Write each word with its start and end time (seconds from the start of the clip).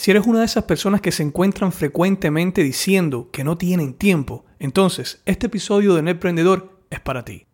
Si 0.00 0.10
eres 0.10 0.26
una 0.26 0.38
de 0.38 0.46
esas 0.46 0.64
personas 0.64 1.02
que 1.02 1.12
se 1.12 1.22
encuentran 1.22 1.72
frecuentemente 1.72 2.62
diciendo 2.62 3.28
que 3.30 3.44
no 3.44 3.58
tienen 3.58 3.92
tiempo, 3.92 4.46
entonces 4.58 5.20
este 5.26 5.48
episodio 5.48 5.92
de 5.92 6.10
Emprendedor 6.10 6.80
es 6.88 7.00
para 7.00 7.22
ti. 7.22 7.46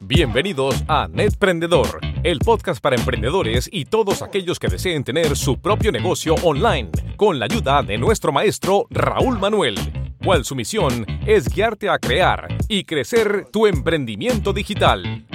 Bienvenidos 0.00 0.82
a 0.88 1.06
Netprendedor, 1.06 2.00
el 2.24 2.40
podcast 2.40 2.80
para 2.80 2.96
emprendedores 2.96 3.68
y 3.70 3.84
todos 3.84 4.20
aquellos 4.22 4.58
que 4.58 4.66
deseen 4.66 5.04
tener 5.04 5.36
su 5.36 5.60
propio 5.60 5.92
negocio 5.92 6.34
online, 6.42 6.90
con 7.16 7.38
la 7.38 7.44
ayuda 7.44 7.84
de 7.84 7.98
nuestro 7.98 8.32
maestro 8.32 8.88
Raúl 8.90 9.38
Manuel 9.38 9.76
cual 10.24 10.44
su 10.44 10.54
misión 10.54 11.06
es 11.26 11.48
guiarte 11.48 11.88
a 11.88 11.98
crear 11.98 12.48
y 12.68 12.84
crecer 12.84 13.46
tu 13.52 13.66
emprendimiento 13.66 14.52
digital. 14.52 15.26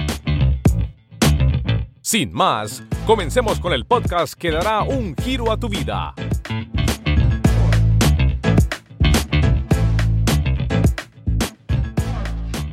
Sin 2.00 2.32
más, 2.32 2.82
comencemos 3.06 3.58
con 3.60 3.72
el 3.72 3.86
podcast 3.86 4.34
que 4.34 4.50
dará 4.50 4.82
un 4.82 5.16
giro 5.16 5.50
a 5.50 5.58
tu 5.58 5.68
vida. 5.68 6.14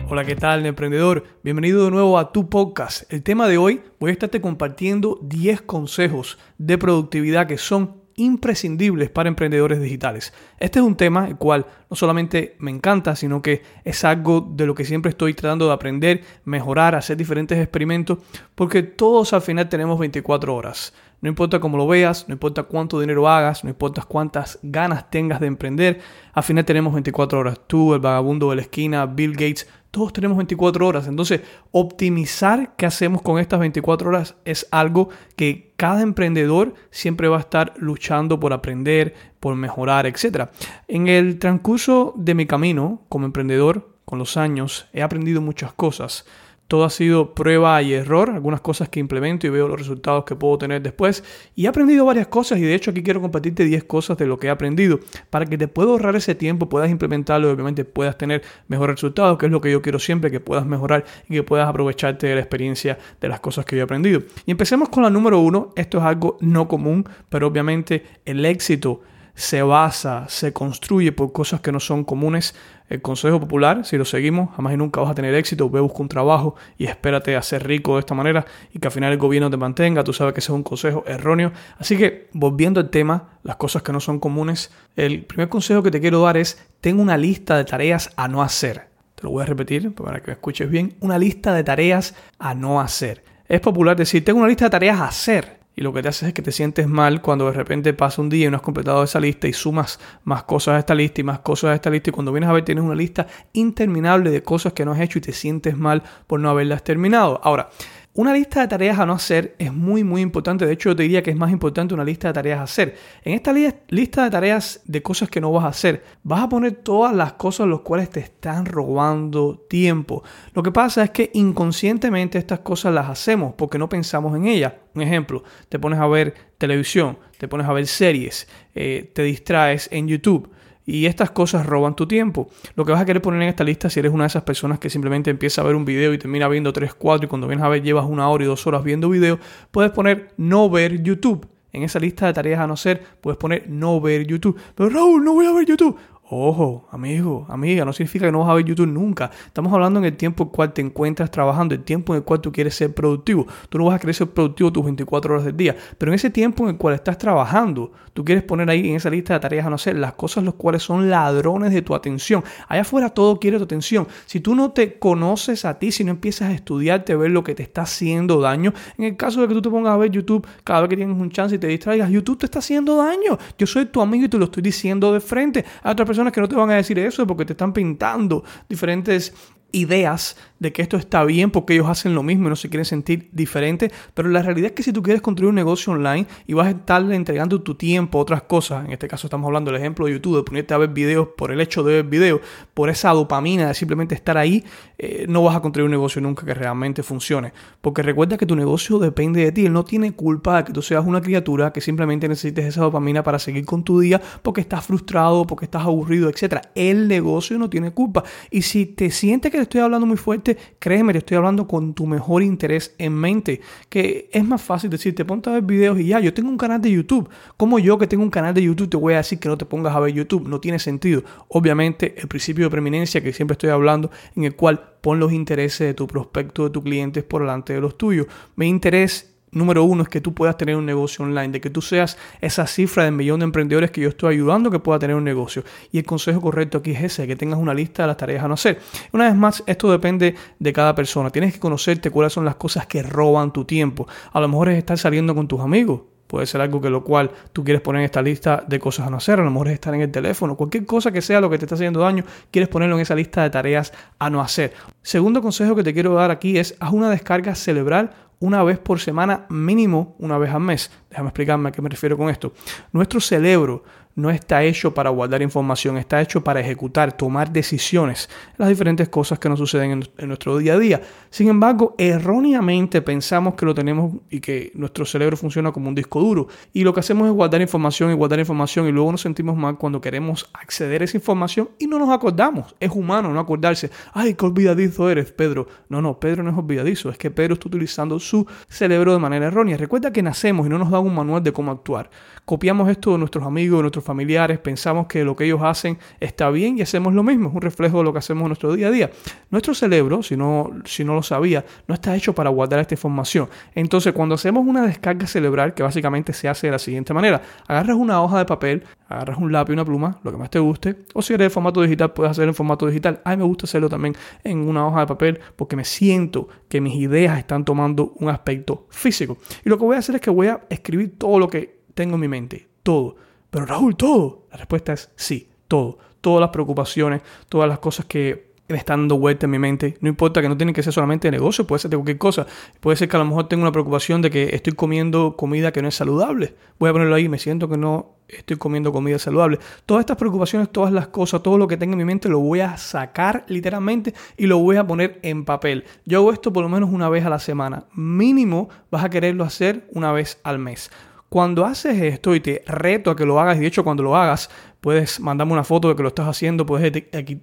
Hola, 0.10 0.26
¿qué 0.26 0.36
tal, 0.36 0.66
emprendedor? 0.66 1.24
Bienvenido 1.42 1.86
de 1.86 1.92
nuevo 1.92 2.20
a 2.20 2.34
tu 2.34 2.50
podcast. 2.50 3.04
El 3.14 3.24
tema 3.24 3.48
de 3.48 3.58
hoy 3.58 3.82
voy 3.98 4.10
a 4.10 4.14
estarte 4.14 4.42
compartiendo 4.42 5.18
10 5.22 5.62
consejos 5.62 6.38
de 6.58 6.78
productividad 6.78 7.48
que 7.48 7.58
son 7.58 8.01
imprescindibles 8.22 9.10
para 9.10 9.30
emprendedores 9.30 9.82
digitales. 9.82 10.34
Este 10.60 10.80
es 10.80 10.86
un 10.86 10.96
tema 10.96 11.28
el 11.28 11.38
cual 11.38 11.66
no 11.90 11.96
solamente 11.96 12.56
me 12.60 12.72
encanta, 12.72 13.16
sino 13.16 13.42
que 13.42 13.64
es 13.84 14.04
algo 14.04 14.42
de 14.42 14.66
lo 14.66 14.76
que 14.76 14.86
siempre 14.86 15.10
estoy 15.10 15.34
tratando 15.34 15.68
de 15.68 15.74
aprender, 15.74 16.24
mejorar, 16.46 16.96
hacer 16.96 17.18
diferentes 17.18 17.58
experimentos, 17.58 18.20
porque 18.56 18.84
todos 18.84 19.34
al 19.34 19.42
final 19.42 19.70
tenemos 19.70 20.00
24 20.00 20.56
horas. 20.56 20.94
No 21.22 21.30
importa 21.30 21.60
cómo 21.60 21.78
lo 21.78 21.88
veas, 21.88 22.28
no 22.28 22.34
importa 22.34 22.64
cuánto 22.64 23.00
dinero 23.00 23.30
hagas, 23.30 23.64
no 23.64 23.70
importa 23.70 24.02
cuántas 24.02 24.58
ganas 24.64 25.12
tengas 25.12 25.40
de 25.40 25.48
emprender, 25.48 26.02
al 26.34 26.44
final 26.44 26.66
tenemos 26.66 26.94
24 26.94 27.40
horas. 27.40 27.62
Tú, 27.68 27.94
el 27.94 28.00
vagabundo 28.00 28.50
de 28.50 28.56
la 28.56 28.62
esquina, 28.64 29.06
Bill 29.06 29.34
Gates, 29.34 29.68
todos 29.92 30.14
tenemos 30.14 30.38
24 30.38 30.88
horas. 30.88 31.08
Entonces, 31.08 31.42
optimizar 31.72 32.76
qué 32.78 32.86
hacemos 32.86 33.22
con 33.22 33.38
estas 33.40 33.60
24 33.60 34.10
horas 34.10 34.36
es 34.46 34.68
algo 34.72 35.10
que 35.36 35.74
cada 35.76 36.02
emprendedor 36.02 36.74
siempre 36.90 37.28
va 37.28 37.38
a 37.38 37.42
estar 37.42 37.74
luchando 37.78 38.40
por 38.40 38.54
aprender, 38.54 39.14
por 39.40 39.56
mejorar, 39.56 40.06
etc. 40.06 40.50
En 40.88 41.08
el 41.08 41.38
transcurso 41.40 42.14
de 42.16 42.34
mi 42.34 42.46
camino 42.46 43.02
como 43.10 43.26
emprendedor, 43.26 43.92
con 44.06 44.20
los 44.20 44.36
años, 44.36 44.88
he 44.92 45.02
aprendido 45.04 45.42
muchas 45.42 45.72
cosas. 45.74 46.26
Todo 46.72 46.86
ha 46.86 46.90
sido 46.90 47.36
prueba 47.36 47.82
y 47.82 47.92
error, 47.92 48.30
algunas 48.30 48.62
cosas 48.62 48.88
que 48.88 49.02
implemento 49.02 49.46
y 49.46 49.50
veo 49.50 49.68
los 49.68 49.78
resultados 49.78 50.24
que 50.24 50.38
puedo 50.38 50.58
tener 50.58 50.82
después. 50.82 51.22
Y 51.54 51.66
he 51.66 51.68
aprendido 51.68 52.06
varias 52.06 52.28
cosas 52.28 52.60
y 52.60 52.62
de 52.62 52.74
hecho 52.74 52.92
aquí 52.92 53.04
quiero 53.04 53.20
compartirte 53.20 53.66
10 53.66 53.84
cosas 53.84 54.18
de 54.18 54.26
lo 54.26 54.40
que 54.40 54.48
he 54.48 54.50
aprendido 54.50 55.02
para 55.30 55.46
que 55.46 55.58
te 55.58 55.68
puedas 55.68 55.92
ahorrar 55.92 56.16
ese 56.16 56.34
tiempo, 56.34 56.70
puedas 56.70 56.90
implementarlo 56.90 57.50
y 57.50 57.52
obviamente 57.52 57.84
puedas 57.84 58.18
tener 58.18 58.42
mejores 58.70 58.96
resultados, 58.96 59.38
que 59.38 59.48
es 59.48 59.52
lo 59.52 59.60
que 59.60 59.70
yo 59.70 59.82
quiero 59.82 60.00
siempre, 60.00 60.32
que 60.32 60.40
puedas 60.40 60.66
mejorar 60.66 61.04
y 61.28 61.34
que 61.34 61.44
puedas 61.44 61.68
aprovecharte 61.68 62.28
de 62.28 62.36
la 62.36 62.40
experiencia 62.40 62.98
de 63.20 63.28
las 63.28 63.42
cosas 63.42 63.66
que 63.66 63.76
yo 63.76 63.82
he 63.82 63.84
aprendido. 63.84 64.22
Y 64.46 64.52
empecemos 64.52 64.88
con 64.88 65.04
la 65.04 65.10
número 65.10 65.42
uno. 65.42 65.74
Esto 65.76 65.98
es 65.98 66.06
algo 66.06 66.38
no 66.40 66.70
común, 66.70 67.04
pero 67.28 67.48
obviamente 67.48 68.06
el 68.24 68.46
éxito 68.46 69.02
se 69.36 69.62
basa, 69.62 70.26
se 70.28 70.54
construye 70.54 71.12
por 71.12 71.32
cosas 71.32 71.62
que 71.62 71.72
no 71.72 71.80
son 71.80 72.04
comunes. 72.04 72.56
El 72.90 73.02
consejo 73.02 73.40
popular, 73.40 73.86
si 73.86 73.98
lo 73.98 74.04
seguimos, 74.04 74.54
jamás 74.56 74.74
y 74.74 74.78
nunca 74.78 75.00
vas 75.00 75.12
a 75.12 75.16
tener 75.16 75.34
éxito. 75.34 75.70
Ve, 75.70 75.80
busca 75.80 76.00
un 76.00 76.10
trabajo 76.10 76.56
y 76.78 76.86
espérate 76.86 77.38
a 77.38 77.42
ser 77.42 77.66
rico 77.66 77.94
de 77.94 78.02
esta 78.02 78.14
manera 78.14 78.46
y 78.74 78.80
que 78.80 78.88
al 78.90 78.92
final 78.92 79.14
el 79.14 79.18
gobierno 79.18 79.50
te 79.50 79.56
mantenga. 79.56 80.04
Tú 80.04 80.12
sabes 80.12 80.34
que 80.34 80.42
ese 80.42 80.52
es 80.52 80.56
un 80.56 80.64
consejo 80.64 81.06
erróneo. 81.08 81.54
Así 81.78 81.98
que, 81.98 82.28
volviendo 82.34 82.82
al 82.82 82.90
tema, 82.90 83.30
las 83.44 83.56
cosas 83.56 83.82
que 83.82 83.94
no 83.94 84.02
son 84.02 84.20
comunes, 84.20 84.72
el 84.98 85.24
primer 85.24 85.48
consejo 85.48 85.82
que 85.82 85.92
te 85.92 86.02
quiero 86.02 86.22
dar 86.22 86.36
es: 86.36 86.62
ten 86.82 87.00
una 87.00 87.18
lista 87.18 87.56
de 87.56 87.64
tareas 87.64 88.10
a 88.18 88.28
no 88.28 88.42
hacer. 88.42 88.90
Te 89.16 89.24
lo 89.24 89.30
voy 89.30 89.44
a 89.44 89.46
repetir 89.46 89.96
para 89.96 90.20
que 90.20 90.28
me 90.28 90.34
escuches 90.34 90.70
bien. 90.70 90.96
Una 91.00 91.18
lista 91.18 91.54
de 91.54 91.64
tareas 91.64 92.14
a 92.40 92.54
no 92.56 92.82
hacer. 92.82 93.24
Es 93.48 93.62
popular 93.62 93.96
decir: 93.96 94.26
tengo 94.26 94.40
una 94.40 94.50
lista 94.50 94.66
de 94.66 94.72
tareas 94.72 95.00
a 95.00 95.08
hacer 95.08 95.61
y 95.76 95.82
lo 95.82 95.94
que 95.94 96.02
te 96.02 96.10
hace 96.10 96.28
es 96.28 96.34
que 96.34 96.42
te 96.42 96.52
sientes 96.52 96.88
mal 96.88 97.22
cuando 97.22 97.46
de 97.46 97.54
repente 97.54 97.94
pasa 97.94 98.22
un 98.22 98.30
día 98.30 98.48
y 98.48 98.50
no 98.50 98.58
has 98.58 98.62
completado 98.62 99.04
esa 99.04 99.20
lista 99.20 99.48
y 99.48 99.54
sumas 99.54 100.00
más 100.24 100.44
cosas 100.44 100.76
a 100.76 100.80
esta 100.80 100.96
lista 100.96 101.22
y 101.22 101.24
más 101.24 101.40
cosas 101.40 101.72
a 101.72 101.76
esta 101.76 101.90
lista 101.90 102.10
y 102.10 102.14
cuando 102.14 102.32
vienes 102.32 102.50
a 102.50 102.54
ver 102.54 102.66
tienes 102.66 102.84
una 102.84 102.96
lista 102.96 103.28
interminable 103.54 104.32
de 104.32 104.44
cosas 104.44 104.74
que 104.74 104.84
no 104.84 104.92
has 104.92 105.00
hecho 105.00 105.20
y 105.20 105.22
te 105.22 105.32
sientes 105.32 105.78
mal 105.78 106.04
por 106.28 106.40
no 106.40 106.50
haberlas 106.50 106.84
terminado. 106.84 107.40
Ahora, 107.44 107.70
una 108.14 108.34
lista 108.34 108.60
de 108.60 108.68
tareas 108.68 109.00
a 109.00 109.06
no 109.06 109.14
hacer 109.14 109.56
es 109.58 109.72
muy 109.72 110.04
muy 110.04 110.20
importante, 110.20 110.66
de 110.66 110.74
hecho 110.74 110.90
yo 110.90 110.96
te 110.98 111.04
diría 111.04 111.24
que 111.24 111.32
es 111.32 111.38
más 111.38 111.50
importante 111.50 111.94
una 111.94 112.04
lista 112.04 112.28
de 112.28 112.34
tareas 112.34 112.60
a 112.60 112.64
hacer. 112.64 112.96
En 113.24 113.34
esta 113.34 113.54
lista 113.54 114.26
de 114.26 114.30
tareas 114.30 114.82
de 114.84 115.02
cosas 115.02 115.30
que 115.30 115.40
no 115.40 115.52
vas 115.52 115.64
a 115.64 115.70
hacer, 115.70 116.04
vas 116.24 116.44
a 116.44 116.50
poner 116.50 116.74
todas 116.74 117.16
las 117.16 117.34
cosas 117.34 117.68
las 117.68 117.80
cuales 117.80 118.10
te 118.10 118.20
están 118.20 118.66
robando 118.66 119.66
tiempo. 119.70 120.24
Lo 120.54 120.62
que 120.62 120.72
pasa 120.72 121.06
es 121.06 121.12
que 121.12 121.32
inconscientemente 121.34 122.38
estas 122.38 122.60
cosas 122.60 122.94
las 122.94 123.10
hacemos 123.10 123.54
porque 123.54 123.78
no 123.78 123.88
pensamos 123.88 124.36
en 124.36 124.46
ellas. 124.46 124.74
Un 124.94 125.04
ejemplo, 125.04 125.44
te 125.70 125.80
pones 125.80 125.98
a 125.98 126.08
ver 126.08 126.34
televisión, 126.58 127.18
te 127.38 127.48
pones 127.48 127.66
a 127.66 127.72
ver 127.72 127.88
series, 127.88 128.48
eh, 128.76 129.10
te 129.14 129.24
distraes 129.24 129.88
en 129.90 130.10
YouTube 130.10 130.50
y 130.92 131.06
estas 131.06 131.32
cosas 131.32 131.66
roban 131.66 131.96
tu 131.96 132.06
tiempo. 132.06 132.50
Lo 132.76 132.84
que 132.84 132.92
vas 132.92 133.02
a 133.02 133.06
querer 133.06 133.22
poner 133.22 133.42
en 133.44 133.48
esta 133.48 133.64
lista 133.64 133.90
si 133.90 134.02
eres 134.02 134.12
una 134.12 134.26
de 134.26 134.28
esas 134.28 134.44
personas 134.44 134.78
que 134.78 134.90
simplemente 134.90 135.30
empieza 135.30 135.62
a 135.62 135.64
ver 135.64 135.76
un 135.76 135.86
video 135.86 136.14
y 136.14 136.18
termina 136.18 136.50
viendo 136.50 136.74
3, 136.74 136.94
4 136.96 137.26
y 137.26 137.30
cuando 137.30 137.48
vienes 137.48 137.64
a 137.64 137.70
ver 137.70 137.82
llevas 137.82 138.06
una 138.06 138.28
hora 138.28 138.44
y 138.44 138.48
dos 138.48 138.68
horas 138.68 138.84
viendo 138.84 139.10
video, 139.10 139.40
puedes 139.72 139.92
poner 139.92 140.34
no 140.36 140.70
ver 140.70 141.02
YouTube. 141.02 141.48
En 141.72 141.84
esa 141.84 142.00
lista 142.00 142.28
de 142.28 142.34
tareas 142.34 142.60
a 142.60 142.68
no 142.68 142.76
ser, 142.76 143.02
puedes 143.22 143.38
poner 143.38 143.70
no 143.70 144.02
ver 144.02 144.28
YouTube. 144.28 144.60
Pero 144.76 144.90
Raúl, 144.90 145.24
no 145.24 145.34
voy 145.34 145.46
a 145.46 145.54
ver 145.54 145.66
YouTube. 145.66 145.98
Ojo, 146.34 146.88
amigo, 146.92 147.46
amiga, 147.50 147.84
no 147.84 147.92
significa 147.92 148.26
que 148.26 148.32
no 148.32 148.40
vas 148.40 148.48
a 148.48 148.54
ver 148.54 148.64
YouTube 148.64 148.88
nunca. 148.88 149.30
Estamos 149.48 149.74
hablando 149.74 150.00
en 150.00 150.06
el 150.06 150.16
tiempo 150.16 150.44
en 150.44 150.48
el 150.48 150.56
cual 150.56 150.72
te 150.72 150.80
encuentras 150.80 151.30
trabajando, 151.30 151.76
el 151.76 151.84
tiempo 151.84 152.14
en 152.14 152.20
el 152.20 152.24
cual 152.24 152.40
tú 152.40 152.54
quieres 152.54 152.74
ser 152.74 152.96
productivo. 152.96 153.46
Tú 153.68 153.78
no 153.78 153.84
vas 153.84 153.96
a 153.96 154.00
querer 154.00 154.16
ser 154.16 154.30
productivo 154.30 154.72
tus 154.72 154.82
24 154.82 155.34
horas 155.34 155.44
del 155.44 155.58
día, 155.58 155.76
pero 155.98 156.10
en 156.10 156.16
ese 156.16 156.30
tiempo 156.30 156.64
en 156.64 156.70
el 156.70 156.78
cual 156.78 156.96
estás 156.96 157.18
trabajando, 157.18 157.92
tú 158.14 158.24
quieres 158.24 158.46
poner 158.46 158.70
ahí 158.70 158.88
en 158.88 158.96
esa 158.96 159.10
lista 159.10 159.34
de 159.34 159.42
tareas 159.42 159.68
a 159.68 159.70
no 159.70 159.78
ser 159.78 159.98
las 159.98 160.14
cosas 160.14 160.46
los 160.46 160.54
cuales 160.54 160.84
son 160.84 161.10
ladrones 161.10 161.74
de 161.74 161.82
tu 161.82 161.94
atención. 161.94 162.46
Allá 162.70 162.84
afuera 162.84 163.10
todo 163.10 163.38
quiere 163.38 163.58
tu 163.58 163.66
atención. 163.66 164.08
Si 164.26 164.40
tú 164.40 164.56
no 164.56 164.72
te 164.72 165.00
conoces 165.00 165.66
a 165.66 165.80
ti, 165.80 165.92
si 165.92 166.06
no 166.06 166.12
empiezas 166.12 166.48
a 166.48 166.54
estudiarte, 166.54 167.12
a 167.12 167.18
ver 167.18 167.32
lo 167.32 167.44
que 167.44 167.56
te 167.56 167.64
está 167.64 167.82
haciendo 167.82 168.40
daño, 168.40 168.72
en 168.98 169.04
el 169.04 169.18
caso 169.18 169.42
de 169.42 169.50
que 169.50 169.54
tú 169.54 169.62
te 169.62 169.70
pongas 169.70 169.94
a 169.94 169.98
ver 169.98 170.10
YouTube 170.10 170.48
cada 170.64 170.80
vez 170.80 170.92
que 170.92 170.96
tienes 170.96 171.20
un 171.20 171.30
chance 171.30 171.56
y 171.56 171.60
te 171.60 171.68
distraigas, 171.68 172.10
YouTube 172.10 172.38
te 172.38 172.46
está 172.46 172.60
haciendo 172.60 172.96
daño. 172.96 173.38
Yo 173.58 173.68
soy 173.68 173.88
tu 173.88 174.00
amigo 174.00 174.24
y 174.24 174.30
te 174.30 174.38
lo 174.38 174.46
estoy 174.46 174.64
diciendo 174.64 175.12
de 175.12 175.20
frente. 175.20 175.66
A 175.84 175.92
otra 175.92 176.06
persona 176.06 176.21
que 176.30 176.42
no 176.42 176.48
te 176.48 176.56
van 176.56 176.70
a 176.70 176.76
decir 176.76 177.00
eso 177.00 177.26
porque 177.26 177.46
te 177.46 177.54
están 177.54 177.74
pintando 177.74 178.44
diferentes 178.68 179.34
ideas 179.72 180.38
de 180.60 180.72
que 180.72 180.84
esto 180.84 180.96
está 180.96 181.24
bien 181.24 181.50
porque 181.50 181.74
ellos 181.74 181.90
hacen 181.90 182.14
lo 182.14 182.22
mismo 182.22 182.46
y 182.46 182.50
no 182.50 182.56
se 182.56 182.70
quieren 182.70 182.86
sentir 182.86 183.30
diferentes, 183.32 183.92
pero 184.14 184.30
la 184.30 184.44
realidad 184.44 184.68
es 184.68 184.72
que 184.74 184.84
si 184.84 184.94
tú 184.94 185.02
quieres 185.02 185.22
construir 185.22 185.50
un 185.50 185.56
negocio 185.56 185.92
online 185.92 186.28
y 186.46 186.54
vas 186.54 186.68
a 186.68 186.70
estarle 186.72 187.16
entregando 187.16 187.62
tu 187.62 187.74
tiempo 187.74 188.20
a 188.20 188.22
otras 188.22 188.44
cosas, 188.44 188.86
en 188.86 188.92
este 188.92 189.08
caso 189.08 189.26
estamos 189.26 189.48
hablando 189.48 189.72
del 189.72 189.82
ejemplo 189.82 190.06
de 190.06 190.14
YouTube, 190.14 190.38
de 190.38 190.44
ponerte 190.44 190.74
a 190.76 190.78
ver 190.78 190.90
videos 190.90 191.30
por 191.36 191.52
el 191.52 191.62
hecho 191.62 191.82
de 191.84 191.96
ver 191.96 192.06
videos, 192.06 192.42
por 192.76 192.90
esa 192.90 193.10
dopamina 193.10 193.70
de 193.70 193.74
simplemente 193.74 194.14
estar 194.14 194.38
ahí, 194.38 194.64
eh, 195.00 195.26
no 195.28 195.42
vas 195.44 195.56
a 195.56 195.62
construir 195.62 195.86
un 195.86 195.92
negocio 195.92 196.22
nunca 196.22 196.46
que 196.46 196.54
realmente 196.54 197.02
funcione, 197.02 197.54
porque 197.82 198.04
recuerda 198.04 198.38
que 198.38 198.46
tu 198.46 198.56
negocio 198.56 199.00
depende 199.00 199.44
de 199.44 199.52
ti, 199.52 199.66
él 199.66 199.74
no 199.74 199.84
tiene 199.84 200.12
culpa 200.12 200.58
de 200.58 200.66
que 200.66 200.74
tú 200.74 200.84
seas 200.84 201.04
una 201.06 201.22
criatura 201.22 201.74
que 201.74 201.82
simplemente 201.82 202.28
necesites 202.28 202.66
esa 202.66 202.82
dopamina 202.82 203.24
para 203.24 203.40
seguir 203.40 203.66
con 203.66 203.84
tu 203.84 204.00
día 204.00 204.22
porque 204.44 204.62
estás 204.62 204.86
frustrado, 204.86 205.48
porque 205.48 205.66
estás 205.66 205.84
aburrido, 205.84 206.30
etc. 206.30 206.62
El 206.76 207.08
negocio 207.08 207.58
no 207.58 207.68
tiene 207.68 207.92
culpa 207.92 208.24
y 208.52 208.62
si 208.62 208.86
te 208.86 209.10
sientes 209.10 209.52
que 209.52 209.61
estoy 209.64 209.82
hablando 209.82 210.06
muy 210.06 210.18
fuerte, 210.18 210.58
créeme, 210.80 211.18
estoy 211.18 211.38
hablando 211.38 211.68
con 211.68 211.94
tu 211.94 212.06
mejor 212.06 212.44
interés 212.44 212.96
en 212.98 213.14
mente. 213.14 213.62
Que 213.90 214.30
es 214.32 214.44
más 214.44 214.62
fácil 214.62 214.90
decirte, 214.90 215.26
ponte 215.26 215.50
a 215.50 215.54
ver 215.54 215.64
videos 215.64 216.00
y 216.00 216.08
ya, 216.08 216.20
yo 216.20 216.34
tengo 216.34 216.50
un 216.50 216.58
canal 216.58 216.82
de 216.82 216.92
YouTube. 216.92 217.30
Como 217.58 217.80
yo 217.80 217.98
que 217.98 218.08
tengo 218.08 218.24
un 218.24 218.30
canal 218.30 218.54
de 218.54 218.64
YouTube 218.64 218.90
te 218.90 218.98
voy 218.98 219.14
a 219.14 219.18
decir 219.18 219.40
que 219.40 219.50
no 219.50 219.58
te 219.58 219.66
pongas 219.66 219.96
a 219.96 220.00
ver 220.00 220.14
YouTube? 220.14 220.48
No 220.48 220.60
tiene 220.60 220.80
sentido. 220.80 221.24
Obviamente, 221.50 222.16
el 222.18 222.28
principio 222.28 222.66
de 222.66 222.72
preeminencia 222.72 223.22
que 223.22 223.34
siempre 223.34 223.54
estoy 223.54 223.70
hablando, 223.70 224.12
en 224.36 224.44
el 224.44 224.56
cual 224.56 224.98
pon 225.02 225.20
los 225.20 225.32
intereses 225.32 225.88
de 225.88 225.94
tu 225.94 226.08
prospecto, 226.08 226.64
de 226.64 226.70
tus 226.70 226.84
clientes 226.84 227.24
por 227.24 227.42
delante 227.42 227.74
de 227.74 227.82
los 227.82 227.98
tuyos. 227.98 228.28
Mi 228.56 228.68
interés 228.68 229.31
número 229.52 229.84
uno 229.84 230.04
es 230.04 230.10
que 230.10 230.22
tú 230.22 230.34
puedas 230.34 230.58
tener 230.58 230.76
un 230.76 230.86
negocio 230.86 231.26
online, 231.26 231.50
de 231.50 231.62
que 231.62 231.70
tú 231.70 231.82
seas 231.82 232.18
esa 232.40 232.68
cifra 232.68 233.04
de 233.04 233.12
millón 233.12 233.40
de 233.40 233.46
emprendedores 233.46 233.92
que 233.92 234.02
yo 234.02 234.10
estoy 234.10 234.36
ayudando 234.36 234.72
que 234.72 234.80
pueda 234.80 235.00
tener 235.00 235.16
un 235.16 235.24
negocio. 235.24 235.64
Y 235.92 236.00
el 236.00 236.06
consejo 236.06 236.42
correcto 236.42 236.80
aquí 236.80 236.92
es 236.92 237.04
ese, 237.04 237.28
que 237.28 237.36
tengas 237.36 237.60
una 237.60 237.74
lista 237.74 238.04
de 238.04 238.08
las 238.08 238.18
tareas 238.18 238.44
a 238.44 238.48
no 238.48 238.54
hacer. 238.56 238.80
Una 239.12 239.26
vez 239.26 239.36
más, 239.36 239.64
esto 239.68 239.92
depende 239.92 240.36
de 240.60 240.74
cada 240.74 240.96
persona. 240.96 241.30
Tienes 241.30 241.54
que 241.54 241.60
conocerte 241.60 242.10
cuáles 242.10 242.34
son 242.34 242.46
las 242.46 242.56
cosas 242.56 242.88
que 242.88 243.04
roban 243.04 243.52
tu 243.52 243.66
tiempo. 243.66 244.08
A 244.32 244.40
lo 244.40 244.48
mejor 244.48 244.70
es 244.70 244.78
estar 244.78 244.98
saliendo 244.98 245.36
con 245.36 245.48
tus 245.48 245.60
amigos 245.60 246.02
puede 246.32 246.46
ser 246.46 246.62
algo 246.62 246.80
que 246.80 246.90
lo 246.90 247.04
cual 247.04 247.30
tú 247.52 247.62
quieres 247.62 247.82
poner 247.82 248.00
en 248.00 248.06
esta 248.06 248.22
lista 248.22 248.64
de 248.66 248.80
cosas 248.80 249.06
a 249.06 249.10
no 249.10 249.18
hacer, 249.18 249.42
a 249.42 249.44
lo 249.44 249.52
mejor 249.52 249.68
es 249.68 249.74
estar 249.74 249.94
en 249.94 250.00
el 250.00 250.12
teléfono, 250.12 250.56
cualquier 250.56 250.86
cosa 250.86 251.12
que 251.12 251.22
sea 251.22 251.42
lo 251.42 251.50
que 251.50 251.58
te 251.58 251.66
está 251.66 251.76
haciendo 251.76 252.00
daño, 252.00 252.24
quieres 252.50 252.70
ponerlo 252.70 252.96
en 252.96 253.02
esa 253.02 253.16
lista 253.16 253.44
de 253.44 253.50
tareas 253.50 253.92
a 254.18 254.30
no 254.30 254.40
hacer. 254.40 254.72
Segundo 255.02 255.42
consejo 255.42 255.76
que 255.76 255.84
te 255.84 255.94
quiero 255.94 256.14
dar 256.14 256.32
aquí 256.32 256.58
es 256.58 256.78
haz 256.80 256.94
una 256.94 257.10
descarga 257.10 257.54
cerebral 257.54 258.12
una 258.42 258.64
vez 258.64 258.80
por 258.80 259.00
semana, 259.00 259.46
mínimo 259.50 260.16
una 260.20 260.38
vez 260.38 260.52
al 260.52 260.60
mes. 260.60 260.92
Déjame 261.10 261.30
explicarme 261.30 261.70
a 261.70 261.72
qué 261.72 261.82
me 261.82 261.90
refiero 261.90 262.18
con 262.18 262.30
esto. 262.30 262.54
Nuestro 262.92 263.22
cerebro 263.22 263.84
no 264.16 264.30
está 264.30 264.64
hecho 264.64 264.94
para 264.94 265.10
guardar 265.10 265.42
información, 265.42 265.98
está 265.98 266.22
hecho 266.22 266.44
para 266.44 266.60
ejecutar, 266.60 267.14
tomar 267.14 267.52
decisiones, 267.52 268.30
las 268.58 268.70
diferentes 268.70 269.10
cosas 269.10 269.40
que 269.40 269.50
nos 269.50 269.60
suceden 269.60 270.04
en, 270.18 270.28
nuestro 270.28 270.58
día 270.58 270.74
a 270.74 270.80
día. 270.80 271.02
Sin 271.30 271.48
embargo, 271.50 271.96
erróneamente 271.98 273.02
pensamos 273.02 273.56
que 273.56 273.66
lo 273.66 273.74
tenemos 273.74 274.14
y 274.30 274.40
que 274.40 274.72
nuestro 274.76 275.06
cerebro 275.06 275.38
funciona 275.38 275.72
como 275.72 275.90
un 275.90 275.96
disco 275.96 276.20
duro. 276.20 276.48
Y 276.74 276.84
lo 276.84 276.94
que 276.94 277.00
hacemos 277.00 277.28
es 277.28 277.34
guardar 277.34 277.62
información 277.62 278.12
y 278.12 278.14
guardar 278.14 278.40
información 278.40 278.88
y 278.88 278.92
luego 278.92 279.12
nos 279.12 279.22
sentimos 279.22 279.56
mal 279.56 279.78
cuando 279.78 280.02
queremos 280.02 280.50
acceder 280.54 281.02
a 281.02 281.06
esa 281.06 281.18
información 281.18 281.70
y 281.80 281.88
no 281.88 282.00
nos 282.00 282.10
acordamos. 282.10 282.76
Es 282.80 282.92
humano 282.92 283.32
no 283.32 283.40
acordarse. 283.40 283.90
Ay, 284.14 284.34
qué 284.34 284.46
olvidadizo 284.46 285.10
eres, 285.10 285.32
Pedro. 285.32 285.68
No, 285.90 286.02
no, 286.02 286.20
Pedro 286.20 286.44
no 286.44 286.52
es 286.52 286.58
olvidadizo, 286.58 287.10
es 287.10 287.18
que 287.18 287.32
Pedro 287.32 287.54
está 287.54 287.68
utilizando 287.68 288.20
su 288.20 288.46
cerebro 288.68 289.14
de 289.14 289.20
manera 289.20 289.48
errónea. 289.48 289.78
Recuerda 289.78 290.12
que 290.12 290.22
nacemos 290.22 290.66
y 290.66 290.70
no 290.70 290.78
nos 290.78 290.92
dan 290.92 291.02
un 291.02 291.16
manual 291.16 291.44
de 291.44 291.52
cómo 291.52 291.72
actuar. 291.72 292.10
Copiamos 292.46 292.90
esto 292.90 293.12
de 293.12 293.20
nuestros 293.20 293.46
amigos, 293.46 293.78
de 293.78 293.84
nuestros 293.84 294.01
familiares, 294.02 294.60
pensamos 294.60 295.08
que 295.08 295.24
lo 295.24 295.36
que 295.36 295.46
ellos 295.46 295.62
hacen 295.64 295.98
está 296.20 296.50
bien 296.50 296.78
y 296.78 296.82
hacemos 296.82 297.14
lo 297.14 297.24
mismo, 297.24 297.50
es 297.50 297.56
un 297.56 297.62
reflejo 297.62 298.00
de 298.00 298.04
lo 298.04 298.14
que 298.14 298.20
hacemos 298.20 298.42
en 298.44 298.48
nuestro 298.50 298.74
día 298.74 298.88
a 298.88 298.92
día. 298.92 299.10
Nuestro 299.50 299.74
cerebro, 299.74 300.24
si 300.24 300.38
no, 300.38 300.72
si 300.86 301.04
no 301.04 301.14
lo 301.14 301.24
sabía, 301.24 301.66
no 301.88 301.96
está 301.96 302.16
hecho 302.16 302.34
para 302.34 302.50
guardar 302.50 302.80
esta 302.80 302.94
información. 302.94 303.50
Entonces, 303.76 304.14
cuando 304.14 304.36
hacemos 304.36 304.66
una 304.66 304.86
descarga 304.86 305.28
cerebral, 305.28 305.74
que 305.74 305.84
básicamente 305.84 306.34
se 306.34 306.48
hace 306.48 306.68
de 306.68 306.72
la 306.72 306.80
siguiente 306.80 307.14
manera, 307.14 307.42
agarras 307.68 307.98
una 307.98 308.22
hoja 308.22 308.40
de 308.40 308.46
papel, 308.46 308.84
agarras 309.08 309.38
un 309.38 309.52
lápiz, 309.52 309.74
una 309.74 309.86
pluma, 309.86 310.20
lo 310.24 310.32
que 310.32 310.38
más 310.38 310.50
te 310.50 310.60
guste, 310.60 310.96
o 311.14 311.22
si 311.22 311.34
eres 311.34 311.46
de 311.46 311.50
formato 311.50 311.82
digital, 311.82 312.14
puedes 312.14 312.32
hacerlo 312.32 312.52
en 312.52 312.56
formato 312.56 312.88
digital. 312.88 313.22
A 313.24 313.32
mí 313.32 313.38
me 313.38 313.44
gusta 313.44 313.66
hacerlo 313.66 313.90
también 313.90 314.16
en 314.44 314.60
una 314.60 314.88
hoja 314.88 315.02
de 315.02 315.08
papel 315.08 315.40
porque 315.56 315.76
me 315.76 315.86
siento 315.86 316.48
que 316.70 316.82
mis 316.82 316.96
ideas 316.96 317.38
están 317.38 317.66
tomando 317.66 318.14
un 318.20 318.30
aspecto 318.30 318.88
físico. 318.90 319.38
Y 319.66 319.70
lo 319.70 319.78
que 319.78 319.86
voy 319.86 319.96
a 319.96 320.00
hacer 320.00 320.16
es 320.16 320.22
que 320.22 320.30
voy 320.30 320.48
a 320.48 320.62
escribir 320.70 321.18
todo 321.18 321.40
lo 321.40 321.48
que 321.48 321.82
tengo 321.94 322.16
en 322.16 322.22
mi 322.22 322.28
mente, 322.28 322.68
todo 322.84 323.16
pero 323.52 323.66
Raúl, 323.68 323.96
todo. 323.96 324.48
La 324.50 324.58
respuesta 324.58 324.94
es 324.94 325.12
sí, 325.16 325.50
todo. 325.68 326.00
Todas 326.22 326.42
las 326.42 326.50
preocupaciones, 326.50 327.22
todas 327.50 327.70
las 327.70 327.80
cosas 327.80 328.06
que 328.06 328.52
me 328.72 328.78
están 328.78 329.02
dando 329.02 329.18
vuelta 329.18 329.46
en 329.46 329.52
mi 329.52 329.60
mente. 329.60 329.98
No 330.00 330.10
importa 330.10 330.42
que 330.42 330.50
no 330.50 330.58
tienen 330.58 330.74
que 330.74 330.82
ser 330.82 330.94
solamente 330.94 331.28
de 331.28 331.32
negocio, 331.32 331.68
puede 331.68 331.80
ser 331.80 331.92
de 331.92 331.98
cualquier 331.98 332.18
cosa. 332.18 332.48
Puede 332.80 332.98
ser 332.98 333.10
que 333.10 333.18
a 333.18 333.20
lo 333.20 333.26
mejor 333.26 333.48
tengo 333.48 333.64
una 333.64 333.72
preocupación 333.72 334.22
de 334.22 334.30
que 334.30 334.56
estoy 334.56 334.74
comiendo 334.74 335.36
comida 335.36 335.72
que 335.72 335.82
no 335.82 335.88
es 335.90 335.96
saludable. 335.96 336.56
Voy 336.80 336.90
a 336.90 336.94
ponerlo 336.94 337.16
ahí, 337.16 337.28
me 337.28 337.38
siento 337.38 337.68
que 337.68 337.78
no 337.78 338.16
estoy 338.28 338.58
comiendo 338.58 338.94
comida 338.94 339.20
saludable. 339.20 339.60
Todas 339.86 340.02
estas 340.02 340.18
preocupaciones, 340.18 340.70
todas 340.72 340.94
las 340.94 341.08
cosas, 341.08 341.44
todo 341.44 341.58
lo 341.58 341.68
que 341.68 341.78
tengo 341.78 341.94
en 341.94 341.98
mi 341.98 342.06
mente 342.06 342.30
lo 342.30 342.40
voy 342.40 342.62
a 342.62 342.78
sacar 342.78 343.44
literalmente 343.48 344.14
y 344.38 344.48
lo 344.48 344.58
voy 344.60 344.78
a 344.78 344.88
poner 344.88 345.20
en 345.22 345.44
papel. 345.44 345.84
Yo 346.06 346.20
hago 346.20 346.32
esto 346.32 346.54
por 346.54 346.64
lo 346.64 346.70
menos 346.70 346.90
una 346.92 347.10
vez 347.10 347.26
a 347.26 347.30
la 347.30 347.40
semana. 347.40 347.86
Mínimo 347.94 348.70
vas 348.90 349.04
a 349.04 349.10
quererlo 349.10 349.44
hacer 349.44 349.88
una 349.92 350.12
vez 350.14 350.40
al 350.44 350.60
mes. 350.60 350.90
Cuando 351.34 351.64
haces 351.64 351.98
esto 352.02 352.36
y 352.36 352.42
te 352.42 352.62
reto 352.68 353.10
a 353.10 353.16
que 353.16 353.26
lo 353.26 353.40
hagas, 353.40 353.56
y 353.56 353.62
de 353.62 353.68
hecho 353.68 353.86
cuando 353.86 354.04
lo 354.04 354.18
hagas, 354.18 354.50
puedes 354.82 355.18
mandarme 355.22 355.54
una 355.54 355.64
foto 355.64 355.88
de 355.88 355.96
que 355.96 356.02
lo 356.02 356.10
estás 356.10 356.28
haciendo, 356.28 356.66
puedes 356.66 356.92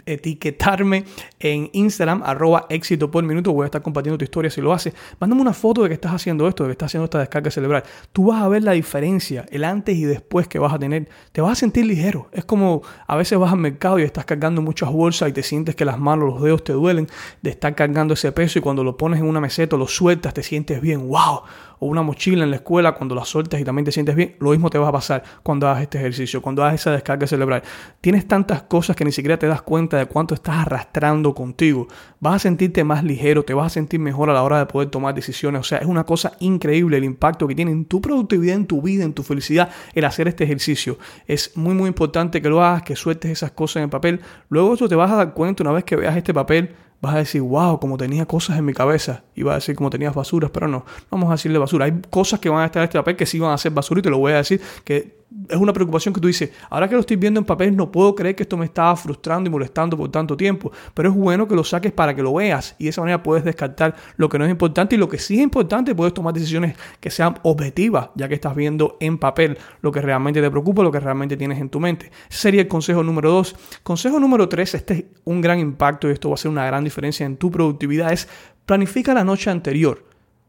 etiquetarme 0.04 1.04
en 1.38 1.70
Instagram, 1.72 2.22
arroba 2.22 2.66
éxito 2.68 3.10
por 3.10 3.24
minuto, 3.24 3.50
voy 3.54 3.62
a 3.62 3.66
estar 3.66 3.80
compartiendo 3.80 4.18
tu 4.18 4.24
historia 4.24 4.50
si 4.50 4.60
lo 4.60 4.74
haces. 4.74 4.92
Mándame 5.18 5.40
una 5.40 5.54
foto 5.54 5.84
de 5.84 5.88
que 5.88 5.94
estás 5.94 6.12
haciendo 6.12 6.46
esto, 6.46 6.64
de 6.64 6.68
que 6.68 6.72
estás 6.72 6.88
haciendo 6.90 7.04
esta 7.04 7.20
descarga 7.20 7.50
cerebral. 7.50 7.82
Tú 8.12 8.26
vas 8.26 8.42
a 8.42 8.48
ver 8.48 8.62
la 8.62 8.72
diferencia, 8.72 9.46
el 9.50 9.64
antes 9.64 9.96
y 9.96 10.04
después 10.04 10.48
que 10.48 10.58
vas 10.58 10.74
a 10.74 10.78
tener. 10.78 11.08
Te 11.32 11.40
vas 11.40 11.52
a 11.52 11.54
sentir 11.54 11.86
ligero. 11.86 12.28
Es 12.32 12.44
como 12.44 12.82
a 13.06 13.16
veces 13.16 13.38
vas 13.38 13.52
al 13.52 13.58
mercado 13.58 13.98
y 13.98 14.02
estás 14.02 14.26
cargando 14.26 14.60
muchas 14.60 14.92
bolsas 14.92 15.30
y 15.30 15.32
te 15.32 15.42
sientes 15.42 15.74
que 15.76 15.86
las 15.86 15.98
manos, 15.98 16.28
los 16.28 16.42
dedos 16.42 16.62
te 16.62 16.74
duelen 16.74 17.06
de 17.40 17.48
estar 17.48 17.74
cargando 17.74 18.12
ese 18.12 18.32
peso 18.32 18.58
y 18.58 18.62
cuando 18.62 18.84
lo 18.84 18.98
pones 18.98 19.20
en 19.20 19.26
una 19.26 19.40
meseta 19.40 19.78
lo 19.78 19.86
sueltas 19.86 20.34
te 20.34 20.42
sientes 20.42 20.82
bien. 20.82 21.08
¡Wow! 21.08 21.44
O 21.80 21.86
una 21.86 22.02
mochila 22.02 22.44
en 22.44 22.50
la 22.50 22.56
escuela, 22.56 22.92
cuando 22.92 23.14
la 23.14 23.24
sueltas 23.24 23.60
y 23.60 23.64
también 23.64 23.84
te 23.84 23.92
sientes 23.92 24.14
bien, 24.14 24.36
lo 24.40 24.50
mismo 24.50 24.70
te 24.70 24.78
va 24.78 24.88
a 24.88 24.92
pasar 24.92 25.22
cuando 25.42 25.68
hagas 25.68 25.82
este 25.82 25.98
ejercicio, 25.98 26.42
cuando 26.42 26.62
hagas 26.62 26.80
esa 26.80 26.90
descarga 26.92 27.26
cerebral. 27.26 27.62
Tienes 28.00 28.26
tantas 28.26 28.62
cosas 28.62 28.96
que 28.96 29.04
ni 29.04 29.12
siquiera 29.12 29.38
te 29.38 29.46
das 29.46 29.62
cuenta 29.62 29.96
de 29.96 30.06
cuánto 30.06 30.34
estás 30.34 30.56
arrastrando 30.56 31.34
contigo. 31.34 31.88
Vas 32.20 32.36
a 32.36 32.38
sentirte 32.38 32.84
más 32.84 33.04
ligero, 33.04 33.44
te 33.44 33.54
vas 33.54 33.66
a 33.66 33.70
sentir 33.70 34.00
mejor 34.00 34.30
a 34.30 34.32
la 34.32 34.42
hora 34.42 34.58
de 34.58 34.66
poder 34.66 34.90
tomar 34.90 35.14
decisiones. 35.14 35.60
O 35.60 35.64
sea, 35.64 35.78
es 35.78 35.86
una 35.86 36.04
cosa 36.04 36.32
increíble 36.40 36.96
el 36.96 37.04
impacto 37.04 37.46
que 37.46 37.54
tiene 37.54 37.70
en 37.70 37.84
tu 37.84 38.00
productividad, 38.00 38.56
en 38.56 38.66
tu 38.66 38.82
vida, 38.82 39.04
en 39.04 39.12
tu 39.12 39.22
felicidad, 39.22 39.70
el 39.94 40.04
hacer 40.04 40.28
este 40.28 40.44
ejercicio. 40.44 40.98
Es 41.26 41.56
muy, 41.56 41.74
muy 41.74 41.88
importante 41.88 42.42
que 42.42 42.48
lo 42.48 42.62
hagas, 42.62 42.82
que 42.82 42.96
sueltes 42.96 43.30
esas 43.30 43.52
cosas 43.52 43.76
en 43.76 43.82
el 43.84 43.90
papel. 43.90 44.20
Luego 44.48 44.76
tú 44.76 44.88
te 44.88 44.94
vas 44.94 45.10
a 45.10 45.16
dar 45.16 45.34
cuenta 45.34 45.62
una 45.62 45.72
vez 45.72 45.84
que 45.84 45.96
veas 45.96 46.16
este 46.16 46.34
papel 46.34 46.74
vas 47.00 47.14
a 47.14 47.18
decir, 47.18 47.42
wow, 47.42 47.78
como 47.78 47.96
tenía 47.96 48.26
cosas 48.26 48.58
en 48.58 48.64
mi 48.64 48.72
cabeza. 48.72 49.22
Y 49.34 49.42
vas 49.42 49.52
a 49.52 49.54
decir 49.56 49.76
como 49.76 49.90
tenías 49.90 50.14
basuras, 50.14 50.50
pero 50.50 50.68
no, 50.68 50.84
vamos 51.10 51.28
a 51.28 51.32
decirle 51.32 51.58
basura. 51.58 51.84
Hay 51.84 52.00
cosas 52.10 52.40
que 52.40 52.48
van 52.48 52.62
a 52.62 52.66
estar 52.66 52.80
en 52.80 52.84
este 52.84 52.98
papel 52.98 53.16
que 53.16 53.26
sí 53.26 53.38
van 53.38 53.52
a 53.52 53.58
ser 53.58 53.72
basura 53.72 54.00
y 54.00 54.02
te 54.02 54.10
lo 54.10 54.18
voy 54.18 54.32
a 54.32 54.36
decir 54.36 54.60
que 54.84 55.17
es 55.48 55.56
una 55.56 55.72
preocupación 55.72 56.14
que 56.14 56.20
tú 56.20 56.28
dices, 56.28 56.50
ahora 56.70 56.88
que 56.88 56.94
lo 56.94 57.00
estoy 57.00 57.16
viendo 57.16 57.38
en 57.38 57.44
papel, 57.44 57.76
no 57.76 57.92
puedo 57.92 58.14
creer 58.14 58.34
que 58.34 58.44
esto 58.44 58.56
me 58.56 58.64
estaba 58.64 58.96
frustrando 58.96 59.48
y 59.48 59.52
molestando 59.52 59.96
por 59.96 60.10
tanto 60.10 60.36
tiempo, 60.36 60.72
pero 60.94 61.10
es 61.10 61.14
bueno 61.14 61.46
que 61.46 61.54
lo 61.54 61.64
saques 61.64 61.92
para 61.92 62.14
que 62.14 62.22
lo 62.22 62.34
veas 62.34 62.74
y 62.78 62.84
de 62.84 62.90
esa 62.90 63.02
manera 63.02 63.22
puedes 63.22 63.44
descartar 63.44 63.94
lo 64.16 64.28
que 64.28 64.38
no 64.38 64.46
es 64.46 64.50
importante 64.50 64.94
y 64.94 64.98
lo 64.98 65.08
que 65.08 65.18
sí 65.18 65.36
es 65.36 65.42
importante, 65.42 65.94
puedes 65.94 66.14
tomar 66.14 66.32
decisiones 66.32 66.76
que 67.00 67.10
sean 67.10 67.38
objetivas, 67.42 68.10
ya 68.14 68.28
que 68.28 68.34
estás 68.34 68.54
viendo 68.54 68.96
en 69.00 69.18
papel 69.18 69.58
lo 69.82 69.92
que 69.92 70.00
realmente 70.00 70.40
te 70.40 70.50
preocupa, 70.50 70.82
lo 70.82 70.90
que 70.90 71.00
realmente 71.00 71.36
tienes 71.36 71.60
en 71.60 71.68
tu 71.68 71.78
mente. 71.78 72.10
Ese 72.30 72.40
sería 72.40 72.62
el 72.62 72.68
consejo 72.68 73.02
número 73.02 73.30
dos. 73.30 73.54
Consejo 73.82 74.18
número 74.18 74.48
tres, 74.48 74.74
este 74.74 74.94
es 74.94 75.04
un 75.24 75.40
gran 75.40 75.58
impacto 75.58 76.08
y 76.08 76.12
esto 76.12 76.30
va 76.30 76.34
a 76.34 76.38
ser 76.38 76.50
una 76.50 76.64
gran 76.64 76.84
diferencia 76.84 77.26
en 77.26 77.36
tu 77.36 77.50
productividad, 77.50 78.12
es 78.12 78.28
planifica 78.64 79.12
la 79.14 79.24
noche 79.24 79.50
anterior. 79.50 80.04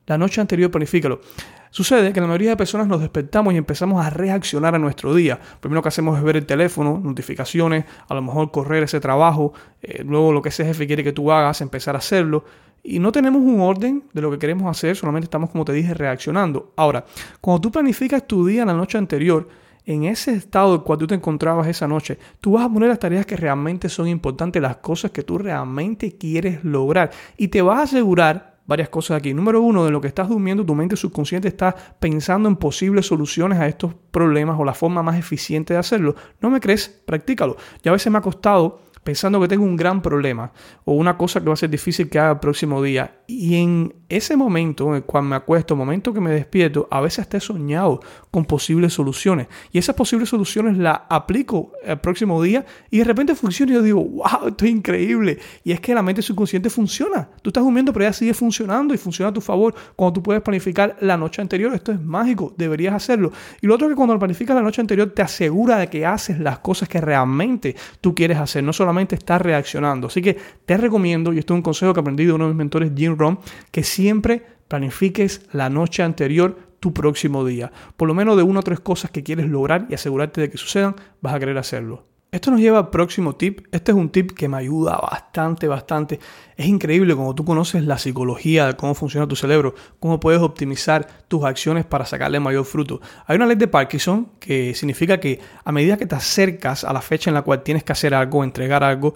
La 0.05 0.17
noche 0.17 0.41
anterior 0.41 0.71
planifícalo. 0.71 1.21
Sucede 1.71 2.11
que 2.13 2.19
la 2.19 2.27
mayoría 2.27 2.51
de 2.51 2.57
personas 2.57 2.87
nos 2.87 2.99
despertamos 2.99 3.53
y 3.53 3.57
empezamos 3.57 4.03
a 4.03 4.09
reaccionar 4.09 4.75
a 4.75 4.79
nuestro 4.79 5.13
día. 5.13 5.39
Primero 5.59 5.81
que 5.81 5.89
hacemos 5.89 6.17
es 6.17 6.23
ver 6.23 6.37
el 6.37 6.45
teléfono, 6.45 6.99
notificaciones, 7.03 7.85
a 8.07 8.13
lo 8.15 8.21
mejor 8.21 8.51
correr 8.51 8.83
ese 8.83 8.99
trabajo, 8.99 9.53
eh, 9.81 10.03
luego 10.03 10.31
lo 10.31 10.41
que 10.41 10.49
ese 10.49 10.65
jefe 10.65 10.87
quiere 10.87 11.03
que 11.03 11.13
tú 11.13 11.31
hagas, 11.31 11.61
empezar 11.61 11.95
a 11.95 11.99
hacerlo. 11.99 12.43
Y 12.81 12.99
no 12.99 13.11
tenemos 13.11 13.41
un 13.41 13.59
orden 13.59 14.03
de 14.13 14.21
lo 14.21 14.31
que 14.31 14.39
queremos 14.39 14.69
hacer, 14.69 14.95
solamente 14.95 15.25
estamos, 15.25 15.49
como 15.51 15.65
te 15.65 15.73
dije, 15.73 15.93
reaccionando. 15.93 16.73
Ahora, 16.75 17.05
cuando 17.41 17.61
tú 17.61 17.71
planificas 17.71 18.25
tu 18.25 18.45
día 18.47 18.65
la 18.65 18.73
noche 18.73 18.97
anterior, 18.97 19.47
en 19.85 20.03
ese 20.03 20.33
estado 20.33 20.75
en 20.75 20.81
cual 20.81 20.99
tú 20.99 21.07
te 21.07 21.15
encontrabas 21.15 21.67
esa 21.67 21.87
noche, 21.87 22.17
tú 22.39 22.53
vas 22.53 22.65
a 22.65 22.69
poner 22.69 22.89
las 22.89 22.99
tareas 22.99 23.25
que 23.25 23.35
realmente 23.35 23.89
son 23.89 24.07
importantes, 24.07 24.61
las 24.61 24.77
cosas 24.77 25.11
que 25.11 25.23
tú 25.23 25.37
realmente 25.37 26.15
quieres 26.15 26.63
lograr. 26.63 27.11
Y 27.37 27.47
te 27.47 27.61
vas 27.61 27.79
a 27.79 27.83
asegurar 27.83 28.58
varias 28.69 28.89
cosas 28.89 29.17
aquí. 29.17 29.33
Número 29.33 29.61
uno, 29.61 29.83
de 29.83 29.91
lo 29.91 29.99
que 29.99 30.07
estás 30.07 30.29
durmiendo, 30.29 30.63
tu 30.63 30.75
mente 30.75 30.95
subconsciente 30.95 31.47
está 31.47 31.75
pensando 31.99 32.47
en 32.47 32.55
posibles 32.55 33.07
soluciones 33.07 33.59
a 33.59 33.67
estos 33.67 33.95
problemas 34.11 34.57
o 34.59 34.63
la 34.63 34.75
forma 34.75 35.01
más 35.01 35.17
eficiente 35.17 35.73
de 35.73 35.79
hacerlo. 35.79 36.15
¿No 36.39 36.51
me 36.51 36.59
crees? 36.59 36.87
Practícalo. 36.87 37.57
Ya 37.81 37.89
a 37.89 37.93
veces 37.93 38.11
me 38.11 38.19
ha 38.19 38.21
costado 38.21 38.79
pensando 39.03 39.39
que 39.39 39.47
tengo 39.47 39.63
un 39.63 39.75
gran 39.75 40.01
problema 40.01 40.51
o 40.85 40.93
una 40.93 41.17
cosa 41.17 41.39
que 41.39 41.47
va 41.47 41.53
a 41.53 41.57
ser 41.57 41.69
difícil 41.69 42.09
que 42.09 42.19
haga 42.19 42.31
el 42.31 42.39
próximo 42.39 42.81
día. 42.81 43.19
Y 43.27 43.55
en 43.55 43.95
ese 44.09 44.35
momento, 44.35 45.03
cuando 45.05 45.29
me 45.29 45.35
acuesto, 45.35 45.75
momento 45.75 46.13
que 46.13 46.19
me 46.19 46.31
despierto, 46.31 46.87
a 46.91 47.01
veces 47.01 47.19
hasta 47.19 47.37
he 47.37 47.39
soñado 47.39 47.99
con 48.31 48.45
posibles 48.45 48.93
soluciones. 48.93 49.47
Y 49.71 49.77
esas 49.77 49.95
posibles 49.95 50.29
soluciones 50.29 50.77
las 50.77 51.01
aplico 51.09 51.71
el 51.83 51.99
próximo 51.99 52.41
día 52.41 52.65
y 52.89 52.99
de 52.99 53.03
repente 53.03 53.35
funciona 53.35 53.71
y 53.71 53.75
yo 53.75 53.81
digo, 53.81 54.03
wow, 54.03 54.47
esto 54.47 54.65
es 54.65 54.71
increíble. 54.71 55.39
Y 55.63 55.71
es 55.71 55.79
que 55.79 55.93
la 55.93 56.01
mente 56.01 56.21
subconsciente 56.21 56.69
funciona. 56.69 57.29
Tú 57.41 57.49
estás 57.49 57.63
durmiendo, 57.63 57.93
pero 57.93 58.05
ella 58.05 58.13
sigue 58.13 58.33
funcionando 58.33 58.93
y 58.93 58.97
funciona 58.97 59.29
a 59.29 59.33
tu 59.33 59.41
favor. 59.41 59.73
Cuando 59.95 60.13
tú 60.13 60.23
puedes 60.23 60.41
planificar 60.41 60.97
la 61.01 61.17
noche 61.17 61.41
anterior, 61.41 61.73
esto 61.73 61.91
es 61.91 62.01
mágico, 62.01 62.53
deberías 62.57 62.93
hacerlo. 62.93 63.31
Y 63.61 63.67
lo 63.67 63.75
otro 63.75 63.87
es 63.87 63.91
que 63.91 63.95
cuando 63.95 64.17
planificas 64.17 64.55
la 64.55 64.61
noche 64.61 64.81
anterior, 64.81 65.11
te 65.11 65.21
asegura 65.21 65.77
de 65.77 65.87
que 65.87 66.05
haces 66.05 66.39
las 66.39 66.59
cosas 66.59 66.89
que 66.89 66.99
realmente 66.99 67.75
tú 68.01 68.15
quieres 68.15 68.37
hacer, 68.37 68.63
no 68.63 68.73
solamente 68.73 68.88
estás 68.97 69.41
reaccionando. 69.41 70.07
Así 70.07 70.21
que 70.21 70.37
te 70.65 70.77
recomiendo, 70.77 71.33
y 71.33 71.39
esto 71.39 71.53
es 71.53 71.57
un 71.57 71.61
consejo 71.61 71.93
que 71.93 71.99
aprendí 71.99 72.25
de 72.25 72.33
uno 72.33 72.45
de 72.45 72.49
mis 72.49 72.57
mentores, 72.57 72.91
Jim 72.95 73.17
Rom, 73.17 73.37
que 73.71 73.83
siempre 73.83 74.43
planifiques 74.67 75.41
la 75.51 75.69
noche 75.69 76.03
anterior 76.03 76.57
tu 76.79 76.93
próximo 76.93 77.45
día. 77.45 77.71
Por 77.97 78.07
lo 78.07 78.13
menos 78.13 78.37
de 78.37 78.43
una 78.43 78.59
o 78.59 78.63
tres 78.63 78.79
cosas 78.79 79.11
que 79.11 79.23
quieres 79.23 79.47
lograr 79.47 79.87
y 79.89 79.93
asegurarte 79.93 80.41
de 80.41 80.49
que 80.49 80.57
sucedan, 80.57 80.95
vas 81.21 81.33
a 81.33 81.39
querer 81.39 81.57
hacerlo. 81.57 82.05
Esto 82.31 82.51
nos 82.51 82.59
lleva 82.59 82.77
al 82.77 82.89
próximo 82.91 83.35
tip. 83.35 83.61
Este 83.71 83.91
es 83.91 83.97
un 83.97 84.09
tip 84.09 84.31
que 84.31 84.47
me 84.47 84.57
ayuda 84.57 84.97
bastante, 84.97 85.67
bastante. 85.67 86.19
Es 86.55 86.67
increíble 86.67 87.15
cuando 87.15 87.33
tú 87.33 87.43
conoces 87.43 87.83
la 87.83 87.97
psicología 87.97 88.67
de 88.67 88.75
cómo 88.75 88.93
funciona 88.93 89.27
tu 89.27 89.35
cerebro, 89.35 89.73
cómo 89.99 90.19
puedes 90.19 90.39
optimizar 90.39 91.07
tus 91.27 91.43
acciones 91.43 91.85
para 91.85 92.05
sacarle 92.05 92.39
mayor 92.39 92.65
fruto. 92.65 93.01
Hay 93.25 93.35
una 93.35 93.47
ley 93.47 93.55
de 93.55 93.67
Parkinson 93.67 94.33
que 94.39 94.75
significa 94.75 95.19
que 95.19 95.39
a 95.63 95.71
medida 95.71 95.97
que 95.97 96.05
te 96.05 96.13
acercas 96.13 96.83
a 96.83 96.93
la 96.93 97.01
fecha 97.01 97.31
en 97.31 97.33
la 97.33 97.41
cual 97.41 97.63
tienes 97.63 97.83
que 97.83 97.93
hacer 97.93 98.13
algo, 98.13 98.43
entregar 98.43 98.83
algo, 98.83 99.15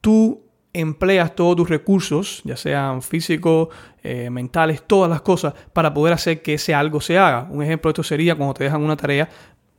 tú 0.00 0.42
empleas 0.72 1.34
todos 1.34 1.56
tus 1.56 1.68
recursos, 1.68 2.40
ya 2.44 2.56
sean 2.56 3.02
físicos, 3.02 3.68
eh, 4.02 4.30
mentales, 4.30 4.82
todas 4.86 5.10
las 5.10 5.20
cosas, 5.20 5.52
para 5.74 5.92
poder 5.92 6.14
hacer 6.14 6.40
que 6.40 6.54
ese 6.54 6.74
algo 6.74 7.02
se 7.02 7.18
haga. 7.18 7.48
Un 7.50 7.62
ejemplo 7.62 7.90
de 7.90 7.92
esto 7.92 8.02
sería 8.02 8.34
cuando 8.34 8.54
te 8.54 8.64
dejan 8.64 8.82
una 8.82 8.96
tarea, 8.96 9.28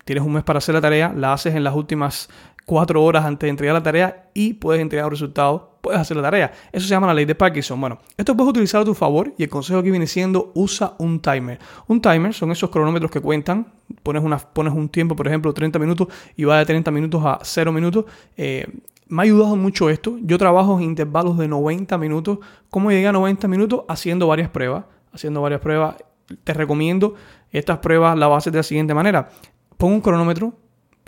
tienes 0.05 0.23
un 0.23 0.33
mes 0.33 0.43
para 0.43 0.57
hacer 0.57 0.75
la 0.75 0.81
tarea, 0.81 1.13
la 1.15 1.33
haces 1.33 1.53
en 1.53 1.63
las 1.63 1.75
últimas 1.75 2.29
cuatro 2.67 3.01
horas 3.01 3.23
antes 3.23 3.47
de 3.47 3.49
entregar 3.49 3.73
la 3.73 3.81
tarea 3.81 4.29
y 4.33 4.53
puedes 4.55 4.81
entregar 4.81 5.05
un 5.05 5.11
resultado, 5.11 5.79
puedes 5.79 6.01
hacer 6.01 6.17
la 6.17 6.23
tarea. 6.23 6.51
Eso 6.73 6.85
se 6.85 6.89
llama 6.89 7.07
la 7.07 7.13
ley 7.13 7.23
de 7.23 7.33
Parkinson. 7.33 7.79
Bueno, 7.79 7.97
esto 8.17 8.35
puedes 8.35 8.49
utilizar 8.49 8.81
a 8.81 8.85
tu 8.85 8.93
favor 8.93 9.33
y 9.37 9.43
el 9.43 9.49
consejo 9.49 9.79
aquí 9.79 9.89
viene 9.89 10.05
siendo 10.05 10.51
usa 10.53 10.93
un 10.97 11.21
timer. 11.21 11.59
Un 11.87 12.01
timer 12.01 12.33
son 12.33 12.51
esos 12.51 12.69
cronómetros 12.69 13.09
que 13.09 13.21
cuentan, 13.21 13.71
pones, 14.03 14.21
una, 14.21 14.37
pones 14.37 14.73
un 14.73 14.89
tiempo, 14.89 15.15
por 15.15 15.27
ejemplo, 15.27 15.53
30 15.53 15.79
minutos 15.79 16.09
y 16.35 16.43
va 16.43 16.59
de 16.59 16.65
30 16.65 16.91
minutos 16.91 17.23
a 17.25 17.39
0 17.41 17.71
minutos. 17.71 18.03
Eh, 18.35 18.67
me 19.07 19.21
ha 19.21 19.23
ayudado 19.23 19.55
mucho 19.55 19.89
esto. 19.89 20.17
Yo 20.21 20.37
trabajo 20.37 20.77
en 20.77 20.83
intervalos 20.83 21.37
de 21.37 21.47
90 21.47 21.97
minutos. 21.97 22.39
¿Cómo 22.69 22.91
llegué 22.91 23.07
a 23.07 23.13
90 23.13 23.47
minutos? 23.47 23.85
Haciendo 23.87 24.27
varias 24.27 24.49
pruebas. 24.49 24.83
Haciendo 25.13 25.41
varias 25.41 25.61
pruebas. 25.61 25.95
Te 26.43 26.53
recomiendo 26.53 27.15
estas 27.49 27.77
pruebas, 27.77 28.17
la 28.17 28.27
base 28.27 28.51
de 28.51 28.57
la 28.57 28.63
siguiente 28.63 28.93
manera. 28.93 29.29
Pon 29.77 29.93
un 29.93 30.01
cronómetro, 30.01 30.53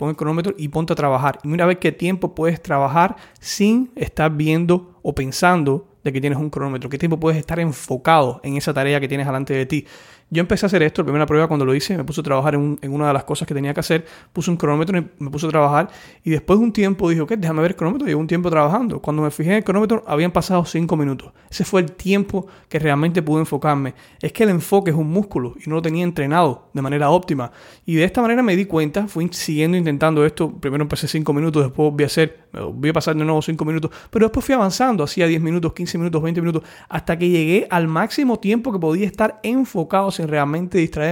pon 0.00 0.08
el 0.08 0.16
cronómetro 0.16 0.54
y 0.56 0.68
ponte 0.68 0.94
a 0.94 0.96
trabajar. 0.96 1.38
Y 1.44 1.48
mira 1.48 1.64
a 1.64 1.66
ver 1.66 1.78
qué 1.78 1.92
tiempo 1.92 2.34
puedes 2.34 2.62
trabajar 2.62 3.16
sin 3.38 3.92
estar 3.96 4.34
viendo 4.34 4.98
o 5.02 5.14
pensando 5.14 5.89
de 6.04 6.12
que 6.12 6.20
tienes 6.20 6.38
un 6.38 6.50
cronómetro. 6.50 6.88
Qué 6.88 6.98
tiempo 6.98 7.18
puedes 7.18 7.38
estar 7.38 7.60
enfocado 7.60 8.40
en 8.42 8.56
esa 8.56 8.72
tarea 8.72 9.00
que 9.00 9.08
tienes 9.08 9.26
delante 9.26 9.54
de 9.54 9.66
ti. 9.66 9.86
Yo 10.32 10.40
empecé 10.40 10.64
a 10.64 10.68
hacer 10.68 10.84
esto, 10.84 11.02
la 11.02 11.06
primera 11.06 11.26
prueba 11.26 11.48
cuando 11.48 11.64
lo 11.64 11.74
hice, 11.74 11.96
me 11.96 12.04
puse 12.04 12.20
a 12.20 12.24
trabajar 12.24 12.54
en, 12.54 12.78
una 12.82 13.08
de 13.08 13.12
las 13.12 13.24
cosas 13.24 13.48
que 13.48 13.54
tenía 13.54 13.74
que 13.74 13.80
hacer, 13.80 14.04
puse 14.32 14.48
un 14.48 14.56
cronómetro 14.56 14.96
y 14.96 15.04
me 15.18 15.28
puse 15.28 15.46
a 15.46 15.48
trabajar 15.48 15.90
y 16.22 16.30
después 16.30 16.60
de 16.60 16.66
un 16.66 16.72
tiempo 16.72 17.10
dije, 17.10 17.20
ok, 17.22 17.32
déjame 17.32 17.62
ver 17.62 17.72
el 17.72 17.76
cronómetro, 17.76 18.06
llevo 18.06 18.20
un 18.20 18.28
tiempo 18.28 18.48
trabajando. 18.48 19.00
Cuando 19.00 19.22
me 19.22 19.32
fijé 19.32 19.50
en 19.50 19.56
el 19.56 19.64
cronómetro 19.64 20.04
habían 20.06 20.30
pasado 20.30 20.64
cinco 20.64 20.96
minutos. 20.96 21.32
Ese 21.50 21.64
fue 21.64 21.80
el 21.80 21.90
tiempo 21.90 22.46
que 22.68 22.78
realmente 22.78 23.22
pude 23.22 23.40
enfocarme. 23.40 23.94
Es 24.22 24.32
que 24.32 24.44
el 24.44 24.50
enfoque 24.50 24.92
es 24.92 24.96
un 24.96 25.10
músculo 25.10 25.56
y 25.66 25.68
no 25.68 25.74
lo 25.74 25.82
tenía 25.82 26.04
entrenado 26.04 26.68
de 26.74 26.80
manera 26.80 27.10
óptima. 27.10 27.50
Y 27.84 27.96
de 27.96 28.04
esta 28.04 28.22
manera 28.22 28.40
me 28.40 28.54
di 28.54 28.66
cuenta, 28.66 29.08
fui 29.08 29.28
siguiendo 29.32 29.76
intentando 29.76 30.24
esto, 30.24 30.52
primero 30.52 30.82
empecé 30.82 31.08
cinco 31.08 31.32
minutos, 31.32 31.64
después 31.64 31.92
voy 31.92 32.04
a 32.04 32.06
hacer, 32.06 32.46
voy 32.72 32.90
a 32.90 32.92
pasar 32.92 33.16
de 33.16 33.24
nuevo 33.24 33.42
cinco 33.42 33.64
minutos, 33.64 33.90
pero 34.10 34.26
después 34.26 34.46
fui 34.46 34.54
avanzando, 34.54 35.02
hacía 35.02 35.26
10 35.26 35.42
minutos, 35.42 35.72
15 35.72 35.89
minutos, 35.98 36.22
20 36.22 36.40
minutos, 36.40 36.62
hasta 36.88 37.18
que 37.18 37.28
llegué 37.28 37.66
al 37.70 37.88
máximo 37.88 38.38
tiempo 38.38 38.72
que 38.72 38.78
podía 38.78 39.06
estar 39.06 39.40
enfocado 39.42 40.10
sin 40.10 40.28
realmente 40.28 40.78
distraer 40.78 41.10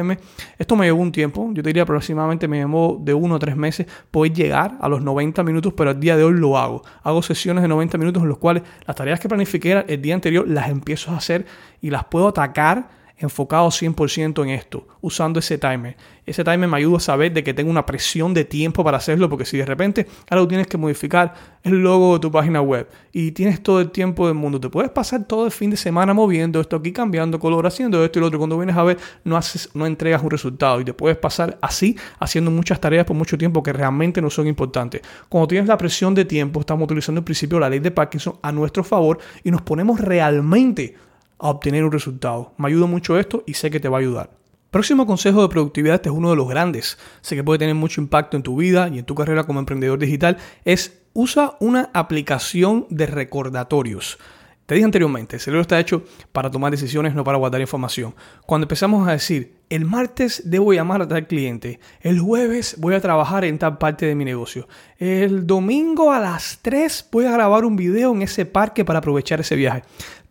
esto 0.59 0.77
me 0.77 0.87
llevó 0.87 1.01
un 1.01 1.13
tiempo, 1.13 1.51
yo 1.53 1.63
te 1.63 1.69
diría 1.71 1.83
aproximadamente 1.83 2.47
me 2.47 2.59
llevó 2.59 2.99
de 3.01 3.15
uno 3.15 3.37
a 3.37 3.39
tres 3.39 3.57
meses 3.57 3.87
poder 4.11 4.33
llegar 4.33 4.77
a 4.81 4.89
los 4.89 5.03
90 5.03 5.43
minutos, 5.43 5.73
pero 5.75 5.91
al 5.91 6.01
día 6.01 6.17
de 6.17 6.25
hoy 6.25 6.35
lo 6.35 6.57
hago. 6.59 6.83
Hago 7.03 7.23
sesiones 7.23 7.63
de 7.63 7.69
90 7.69 7.99
minutos 7.99 8.23
en 8.23 8.29
los 8.29 8.39
cuales 8.39 8.63
las 8.87 8.97
tareas 8.97 9.21
que 9.21 9.29
planifiqué 9.29 9.85
el 9.87 10.03
día 10.03 10.15
anterior 10.15 10.47
las 10.47 10.69
empiezo 10.69 11.11
a 11.13 11.17
hacer 11.17 11.47
y 11.81 11.91
las 11.91 12.05
puedo 12.05 12.29
atacar 12.29 12.98
enfocado 13.19 13.69
100% 13.69 14.43
en 14.45 14.51
esto, 14.51 14.87
usando 15.01 15.39
ese 15.41 15.59
timer. 15.59 15.97
Ese 16.25 16.45
timer 16.45 16.69
me 16.69 16.77
ayuda 16.77 16.99
a 16.99 17.01
saber 17.01 17.33
de 17.33 17.43
que 17.43 17.55
tengo 17.55 17.71
una 17.71 17.87
presión 17.87 18.35
de 18.35 18.45
tiempo 18.45 18.85
para 18.85 18.99
hacerlo, 18.99 19.29
porque 19.29 19.45
si 19.45 19.57
de 19.57 19.65
repente 19.65 20.07
algo 20.29 20.47
tienes 20.47 20.67
que 20.67 20.77
modificar 20.77 21.35
el 21.63 21.83
logo 21.83 22.15
de 22.15 22.21
tu 22.21 22.31
página 22.31 22.61
web 22.61 22.89
y 23.13 23.33
tienes 23.33 23.63
todo 23.63 23.81
el 23.81 23.91
tiempo 23.91 24.27
del 24.27 24.35
mundo, 24.35 24.61
te 24.61 24.69
puedes 24.69 24.91
pasar 24.91 25.25
todo 25.25 25.47
el 25.47 25.51
fin 25.51 25.71
de 25.71 25.77
semana 25.77 26.15
moviendo 26.15 26.61
esto 26.61 26.77
aquí, 26.77 26.93
cambiando 26.93 27.39
color, 27.39 27.67
haciendo 27.67 28.05
esto 28.05 28.19
y 28.19 28.21
lo 28.21 28.27
otro. 28.29 28.39
Cuando 28.39 28.57
vienes 28.57 28.77
a 28.77 28.85
ver, 28.85 28.99
no, 29.25 29.37
haces, 29.37 29.71
no 29.75 29.87
entregas 29.87 30.23
un 30.23 30.31
resultado 30.31 30.81
y 30.81 30.85
te 30.85 30.95
puedes 30.95 31.17
pasar 31.17 31.59
así 31.61 31.97
haciendo 32.19 32.51
muchas 32.51 32.81
tareas 32.81 33.05
por 33.05 33.17
mucho 33.17 33.37
tiempo 33.37 33.63
que 33.63 33.73
realmente 33.73 34.23
no 34.23 34.31
son 34.31 34.47
importantes. 34.47 35.01
Cuando 35.29 35.49
tienes 35.49 35.69
la 35.69 35.79
presión 35.79 36.15
de 36.15 36.25
tiempo, 36.25 36.61
estamos 36.61 36.85
utilizando 36.85 37.21
el 37.21 37.25
principio 37.25 37.57
de 37.57 37.61
la 37.63 37.71
ley 37.71 37.81
de 37.81 37.91
Parkinson 37.91 38.39
a 38.43 38.53
nuestro 38.53 38.85
favor 38.85 39.19
y 39.43 39.51
nos 39.51 39.63
ponemos 39.63 40.01
realmente 40.01 41.08
a 41.38 41.50
obtener 41.50 41.85
un 41.85 41.92
resultado. 41.92 42.52
Me 42.59 42.68
ayuda 42.68 42.87
mucho 42.87 43.18
esto 43.18 43.45
y 43.47 43.54
sé 43.54 43.71
que 43.71 43.80
te 43.80 43.88
va 43.88 43.99
a 43.99 44.00
ayudar. 44.00 44.30
Próximo 44.71 45.07
consejo 45.07 45.40
de 45.40 45.49
productividad, 45.49 45.95
este 45.95 46.11
es 46.11 46.14
uno 46.14 46.28
de 46.28 46.37
los 46.37 46.47
grandes, 46.47 46.99
sé 47.23 47.37
que 47.37 47.42
puede 47.42 47.59
tener 47.59 47.75
mucho 47.75 48.02
impacto 48.02 48.37
en 48.37 48.42
tu 48.42 48.57
vida 48.57 48.90
y 48.92 48.99
en 48.99 49.07
tu 49.07 49.14
carrera 49.14 49.45
como 49.45 49.61
emprendedor 49.61 49.99
digital, 49.99 50.37
es 50.66 51.00
usa 51.14 51.57
una 51.59 51.90
aplicación 51.95 52.87
de 52.90 53.07
recordatorios. 53.07 54.18
Te 54.66 54.75
dije 54.75 54.85
anteriormente, 54.85 55.37
el 55.37 55.40
cerebro 55.40 55.62
está 55.62 55.80
hecho 55.80 56.04
para 56.30 56.50
tomar 56.50 56.71
decisiones, 56.71 57.14
no 57.14 57.25
para 57.25 57.38
guardar 57.38 57.62
información. 57.62 58.14
Cuando 58.45 58.66
empezamos 58.66 59.09
a 59.09 59.12
decir, 59.12 59.57
el 59.71 59.87
martes 59.87 60.42
debo 60.45 60.75
llamar 60.75 61.00
a 61.00 61.09
tal 61.09 61.26
cliente, 61.26 61.80
el 62.02 62.21
jueves 62.21 62.76
voy 62.78 62.95
a 62.95 63.00
trabajar 63.00 63.47
en 63.47 63.59
tal 63.59 63.78
parte 63.78 64.04
de 64.04 64.14
mi 64.14 64.26
negocio, 64.26 64.68
el 64.99 65.47
domingo 65.47 66.12
a 66.12 66.21
las 66.21 66.59
3 66.61 67.09
voy 67.11 67.25
a 67.25 67.33
grabar 67.33 67.64
un 67.64 67.76
video 67.76 68.12
en 68.12 68.21
ese 68.21 68.45
parque 68.45 68.85
para 68.85 68.99
aprovechar 68.99 69.40
ese 69.40 69.57
viaje 69.57 69.83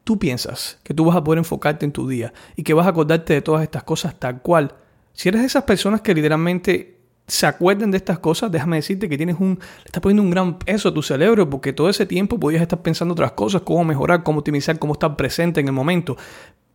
tú 0.07 0.17
piensas 0.17 0.79
que 0.83 0.93
tú 0.93 1.03
vas 1.03 1.17
a 1.17 1.23
poder 1.25 1.37
enfocarte 1.37 1.85
en 1.85 1.91
tu 1.91 2.07
día 2.07 2.31
y 2.55 2.63
que 2.63 2.73
vas 2.73 2.85
a 2.85 2.91
acordarte 2.91 3.33
de 3.33 3.41
todas 3.41 3.61
estas 3.61 3.83
cosas 3.83 4.17
tal 4.17 4.41
cual, 4.41 4.73
si 5.11 5.27
eres 5.27 5.41
de 5.41 5.47
esas 5.47 5.65
personas 5.65 5.99
que 5.99 6.13
literalmente 6.13 7.01
se 7.27 7.45
acuerdan 7.45 7.91
de 7.91 7.97
estas 7.97 8.19
cosas, 8.19 8.49
déjame 8.49 8.77
decirte 8.77 9.09
que 9.09 9.17
tienes 9.17 9.35
un, 9.37 9.59
le 9.59 9.85
estás 9.85 10.01
poniendo 10.01 10.23
un 10.23 10.29
gran 10.29 10.59
peso 10.59 10.87
a 10.87 10.93
tu 10.93 11.03
cerebro 11.03 11.49
porque 11.49 11.73
todo 11.73 11.89
ese 11.89 12.05
tiempo 12.05 12.39
podías 12.39 12.61
estar 12.61 12.81
pensando 12.81 13.15
otras 13.15 13.33
cosas, 13.33 13.63
cómo 13.63 13.83
mejorar, 13.83 14.23
cómo 14.23 14.39
optimizar, 14.39 14.79
cómo 14.79 14.93
estar 14.93 15.17
presente 15.17 15.59
en 15.59 15.67
el 15.67 15.73
momento. 15.73 16.15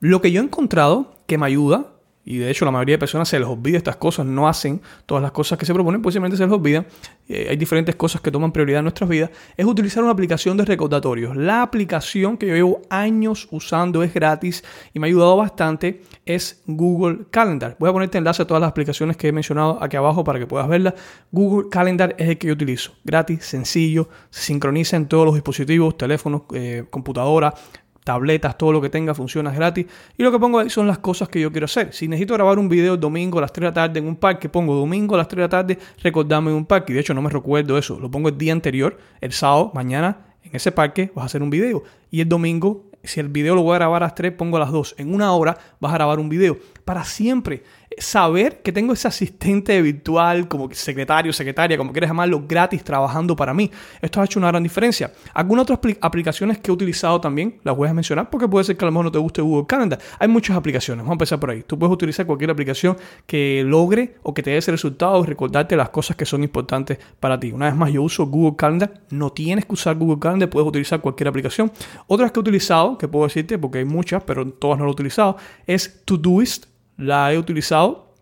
Lo 0.00 0.20
que 0.20 0.30
yo 0.30 0.42
he 0.42 0.44
encontrado 0.44 1.16
que 1.26 1.38
me 1.38 1.46
ayuda 1.46 1.91
y 2.24 2.38
de 2.38 2.50
hecho 2.50 2.64
la 2.64 2.70
mayoría 2.70 2.94
de 2.94 2.98
personas 2.98 3.28
se 3.28 3.38
les 3.38 3.48
olvida 3.48 3.78
estas 3.78 3.96
cosas, 3.96 4.24
no 4.26 4.48
hacen 4.48 4.80
todas 5.06 5.22
las 5.22 5.32
cosas 5.32 5.58
que 5.58 5.66
se 5.66 5.74
proponen, 5.74 6.02
pues 6.02 6.14
simplemente 6.14 6.36
se 6.36 6.44
les 6.44 6.52
olvida. 6.52 6.84
Eh, 7.28 7.48
hay 7.50 7.56
diferentes 7.56 7.96
cosas 7.96 8.20
que 8.20 8.30
toman 8.30 8.52
prioridad 8.52 8.78
en 8.78 8.84
nuestras 8.84 9.10
vidas. 9.10 9.30
Es 9.56 9.66
utilizar 9.66 10.02
una 10.02 10.12
aplicación 10.12 10.56
de 10.56 10.64
recordatorios. 10.64 11.36
La 11.36 11.62
aplicación 11.62 12.36
que 12.36 12.46
yo 12.46 12.54
llevo 12.54 12.82
años 12.90 13.48
usando 13.50 14.02
es 14.02 14.14
gratis 14.14 14.62
y 14.94 15.00
me 15.00 15.06
ha 15.06 15.08
ayudado 15.08 15.36
bastante. 15.36 16.02
Es 16.24 16.62
Google 16.66 17.26
Calendar. 17.30 17.76
Voy 17.80 17.90
a 17.90 17.92
ponerte 17.92 18.18
enlace 18.18 18.42
a 18.42 18.46
todas 18.46 18.60
las 18.60 18.70
aplicaciones 18.70 19.16
que 19.16 19.28
he 19.28 19.32
mencionado 19.32 19.82
aquí 19.82 19.96
abajo 19.96 20.22
para 20.22 20.38
que 20.38 20.46
puedas 20.46 20.68
verlas. 20.68 20.94
Google 21.32 21.68
Calendar 21.70 22.14
es 22.18 22.28
el 22.28 22.38
que 22.38 22.46
yo 22.46 22.52
utilizo. 22.52 22.92
Gratis, 23.04 23.44
sencillo, 23.44 24.08
se 24.30 24.42
sincroniza 24.42 24.96
en 24.96 25.06
todos 25.06 25.24
los 25.24 25.34
dispositivos, 25.34 25.96
teléfonos, 25.96 26.42
eh, 26.54 26.84
computadora, 26.90 27.54
tabletas, 28.04 28.58
todo 28.58 28.72
lo 28.72 28.80
que 28.80 28.88
tenga 28.88 29.14
funciona 29.14 29.50
gratis. 29.50 29.86
Y 30.16 30.22
lo 30.22 30.32
que 30.32 30.38
pongo 30.38 30.58
ahí 30.58 30.70
son 30.70 30.86
las 30.86 30.98
cosas 30.98 31.28
que 31.28 31.40
yo 31.40 31.50
quiero 31.50 31.66
hacer. 31.66 31.92
Si 31.92 32.08
necesito 32.08 32.34
grabar 32.34 32.58
un 32.58 32.68
video 32.68 32.96
domingo 32.96 33.38
a 33.38 33.42
las 33.42 33.52
3 33.52 33.62
de 33.62 33.66
la 33.66 33.74
tarde 33.74 33.98
en 34.00 34.06
un 34.06 34.16
parque, 34.16 34.48
pongo 34.48 34.74
domingo 34.74 35.14
a 35.14 35.18
las 35.18 35.28
3 35.28 35.36
de 35.36 35.42
la 35.42 35.48
tarde, 35.48 35.78
recordarme 36.02 36.50
en 36.50 36.56
un 36.56 36.66
parque. 36.66 36.92
Y 36.92 36.94
de 36.94 37.00
hecho 37.00 37.14
no 37.14 37.22
me 37.22 37.30
recuerdo 37.30 37.78
eso. 37.78 37.98
Lo 37.98 38.10
pongo 38.10 38.28
el 38.28 38.38
día 38.38 38.52
anterior, 38.52 38.98
el 39.20 39.32
sábado, 39.32 39.70
mañana, 39.74 40.26
en 40.42 40.56
ese 40.56 40.72
parque 40.72 41.12
vas 41.14 41.24
a 41.24 41.26
hacer 41.26 41.42
un 41.42 41.50
video. 41.50 41.82
Y 42.10 42.20
el 42.20 42.28
domingo, 42.28 42.84
si 43.04 43.20
el 43.20 43.28
video 43.28 43.54
lo 43.54 43.62
voy 43.62 43.74
a 43.74 43.78
grabar 43.78 44.02
a 44.02 44.06
las 44.06 44.14
3, 44.14 44.32
pongo 44.32 44.56
a 44.56 44.60
las 44.60 44.70
2. 44.70 44.96
En 44.98 45.14
una 45.14 45.32
hora 45.32 45.56
vas 45.80 45.92
a 45.92 45.96
grabar 45.96 46.18
un 46.18 46.28
video. 46.28 46.58
Para 46.84 47.04
siempre 47.04 47.62
saber 47.98 48.62
que 48.62 48.72
tengo 48.72 48.92
ese 48.92 49.08
asistente 49.08 49.80
virtual, 49.82 50.48
como 50.48 50.68
secretario, 50.72 51.32
secretaria, 51.32 51.76
como 51.76 51.92
quieras 51.92 52.10
llamarlo, 52.10 52.44
gratis 52.46 52.82
trabajando 52.82 53.36
para 53.36 53.54
mí. 53.54 53.70
Esto 54.00 54.20
ha 54.20 54.24
hecho 54.24 54.38
una 54.38 54.48
gran 54.48 54.62
diferencia. 54.62 55.12
Algunas 55.34 55.64
otras 55.64 55.78
aplicaciones 56.00 56.58
que 56.58 56.70
he 56.70 56.74
utilizado 56.74 57.20
también, 57.20 57.60
las 57.64 57.76
voy 57.76 57.88
a 57.88 57.94
mencionar 57.94 58.30
porque 58.30 58.48
puede 58.48 58.64
ser 58.64 58.76
que 58.76 58.84
a 58.84 58.86
lo 58.86 58.92
mejor 58.92 59.06
no 59.06 59.12
te 59.12 59.18
guste 59.18 59.42
Google 59.42 59.66
Calendar. 59.66 59.98
Hay 60.18 60.28
muchas 60.28 60.56
aplicaciones, 60.56 61.02
vamos 61.02 61.12
a 61.12 61.14
empezar 61.14 61.40
por 61.40 61.50
ahí. 61.50 61.62
Tú 61.66 61.78
puedes 61.78 61.92
utilizar 61.92 62.26
cualquier 62.26 62.50
aplicación 62.50 62.96
que 63.26 63.62
logre 63.66 64.16
o 64.22 64.34
que 64.34 64.42
te 64.42 64.50
dé 64.50 64.58
ese 64.58 64.70
resultado 64.70 65.22
y 65.22 65.26
recordarte 65.26 65.76
las 65.76 65.90
cosas 65.90 66.16
que 66.16 66.24
son 66.24 66.42
importantes 66.42 66.98
para 67.20 67.38
ti. 67.38 67.52
Una 67.52 67.66
vez 67.66 67.74
más, 67.74 67.92
yo 67.92 68.02
uso 68.02 68.26
Google 68.26 68.56
Calendar. 68.56 69.02
No 69.10 69.30
tienes 69.30 69.66
que 69.66 69.72
usar 69.74 69.96
Google 69.96 70.18
Calendar, 70.18 70.48
puedes 70.48 70.68
utilizar 70.68 71.00
cualquier 71.00 71.28
aplicación. 71.28 71.72
Otras 72.06 72.32
que 72.32 72.38
he 72.38 72.42
utilizado, 72.42 72.98
que 72.98 73.08
puedo 73.08 73.26
decirte 73.26 73.58
porque 73.58 73.78
hay 73.78 73.84
muchas, 73.84 74.22
pero 74.24 74.46
todas 74.46 74.78
no 74.78 74.84
lo 74.84 74.90
he 74.90 74.94
utilizado, 74.94 75.36
es 75.66 76.02
Todoist 76.04 76.72
la 77.02 77.32
he 77.32 77.38
utilizado. 77.38 78.12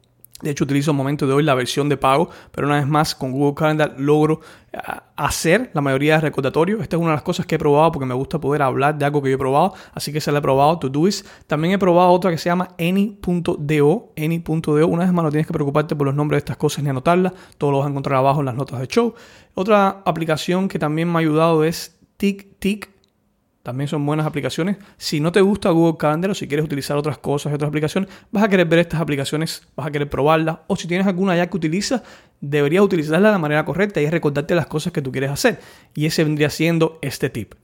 De 0.43 0.51
hecho, 0.51 0.65
utilizo 0.65 0.93
en 0.93 0.97
momento 0.97 1.27
de 1.27 1.35
hoy 1.35 1.43
la 1.43 1.55
versión 1.55 1.91
de 1.91 1.99
pago, 1.99 2.31
pero 2.51 2.67
una 2.67 2.77
vez 2.77 2.87
más 2.87 3.15
con 3.15 3.31
Google 3.31 3.55
Calendar 3.55 3.95
logro 3.99 4.41
ah, 4.73 5.05
hacer 5.17 5.71
la 5.75 5.83
mayoría 5.83 6.15
de 6.15 6.23
recordatorios. 6.23 6.81
Esta 6.81 6.97
es 6.97 7.01
una 7.01 7.11
de 7.11 7.17
las 7.17 7.23
cosas 7.23 7.45
que 7.45 7.57
he 7.57 7.59
probado 7.59 7.93
porque 7.93 8.07
me 8.07 8.15
gusta 8.15 8.41
poder 8.41 8.63
hablar 8.63 8.97
de 8.97 9.05
algo 9.05 9.21
que 9.21 9.29
yo 9.29 9.35
he 9.35 9.39
probado, 9.39 9.75
así 9.93 10.13
que 10.13 10.21
se 10.21 10.33
la 10.33 10.39
he 10.39 10.43
probado, 10.43 10.79
Todoist. 10.79 11.27
También 11.47 11.75
he 11.75 11.79
probado 11.79 12.11
otra 12.11 12.31
que 12.31 12.39
se 12.39 12.49
llama 12.49 12.69
Any.do, 12.79 14.13
Any.do. 14.17 14.87
Una 14.87 15.05
vez 15.05 15.13
más 15.13 15.25
no 15.25 15.31
tienes 15.31 15.47
que 15.47 15.53
preocuparte 15.53 15.95
por 15.95 16.07
los 16.07 16.15
nombres 16.15 16.39
de 16.39 16.45
estas 16.45 16.57
cosas 16.57 16.83
ni 16.85 16.89
anotarlas, 16.89 17.35
todo 17.59 17.73
lo 17.73 17.79
vas 17.79 17.87
a 17.87 17.91
encontrar 17.91 18.17
abajo 18.17 18.41
en 18.41 18.47
las 18.47 18.55
notas 18.55 18.81
de 18.81 18.87
show. 18.87 19.15
Otra 19.55 20.03
aplicación 20.07 20.69
que 20.69 20.79
también 20.79 21.13
me 21.13 21.19
ha 21.19 21.21
ayudado 21.21 21.65
es 21.65 21.99
TickTick 22.17 23.00
también 23.63 23.89
son 23.89 24.05
buenas 24.07 24.27
aplicaciones. 24.27 24.79
Si 24.97 25.21
no 25.21 25.33
te 25.33 25.41
gusta 25.41 25.71
Google 25.71 25.99
Calendar 25.99 26.31
o 26.31 26.35
si 26.35 26.49
quieres 26.49 26.65
utilizar 26.65 26.97
otras 26.97 27.19
cosas 27.19 27.53
otras 27.53 27.69
aplicaciones, 27.69 28.09
vas 28.31 28.45
a 28.45 28.49
querer 28.49 28.67
ver 28.67 28.81
estas 28.81 29.01
aplicaciones, 29.01 29.67
vas 29.77 29.87
a 29.87 29.91
querer 29.91 30.09
probarlas. 30.09 30.59
O 30.67 30.77
si 30.77 30.89
tienes 30.89 31.07
alguna 31.07 31.37
ya 31.37 31.49
que 31.49 31.57
utilizas, 31.57 32.03
deberías 32.41 32.83
utilizarla 32.83 33.29
de 33.29 33.33
la 33.33 33.39
manera 33.39 33.65
correcta 33.65 34.01
y 34.01 34.09
recordarte 34.09 34.55
las 34.55 34.67
cosas 34.67 34.93
que 34.93 35.03
tú 35.03 35.13
quieres 35.13 35.31
hacer. 35.31 35.61
Y 35.95 36.07
ese 36.07 36.25
vendría 36.25 36.49
siendo 36.49 36.99
este 37.03 37.29
tip. 37.29 37.55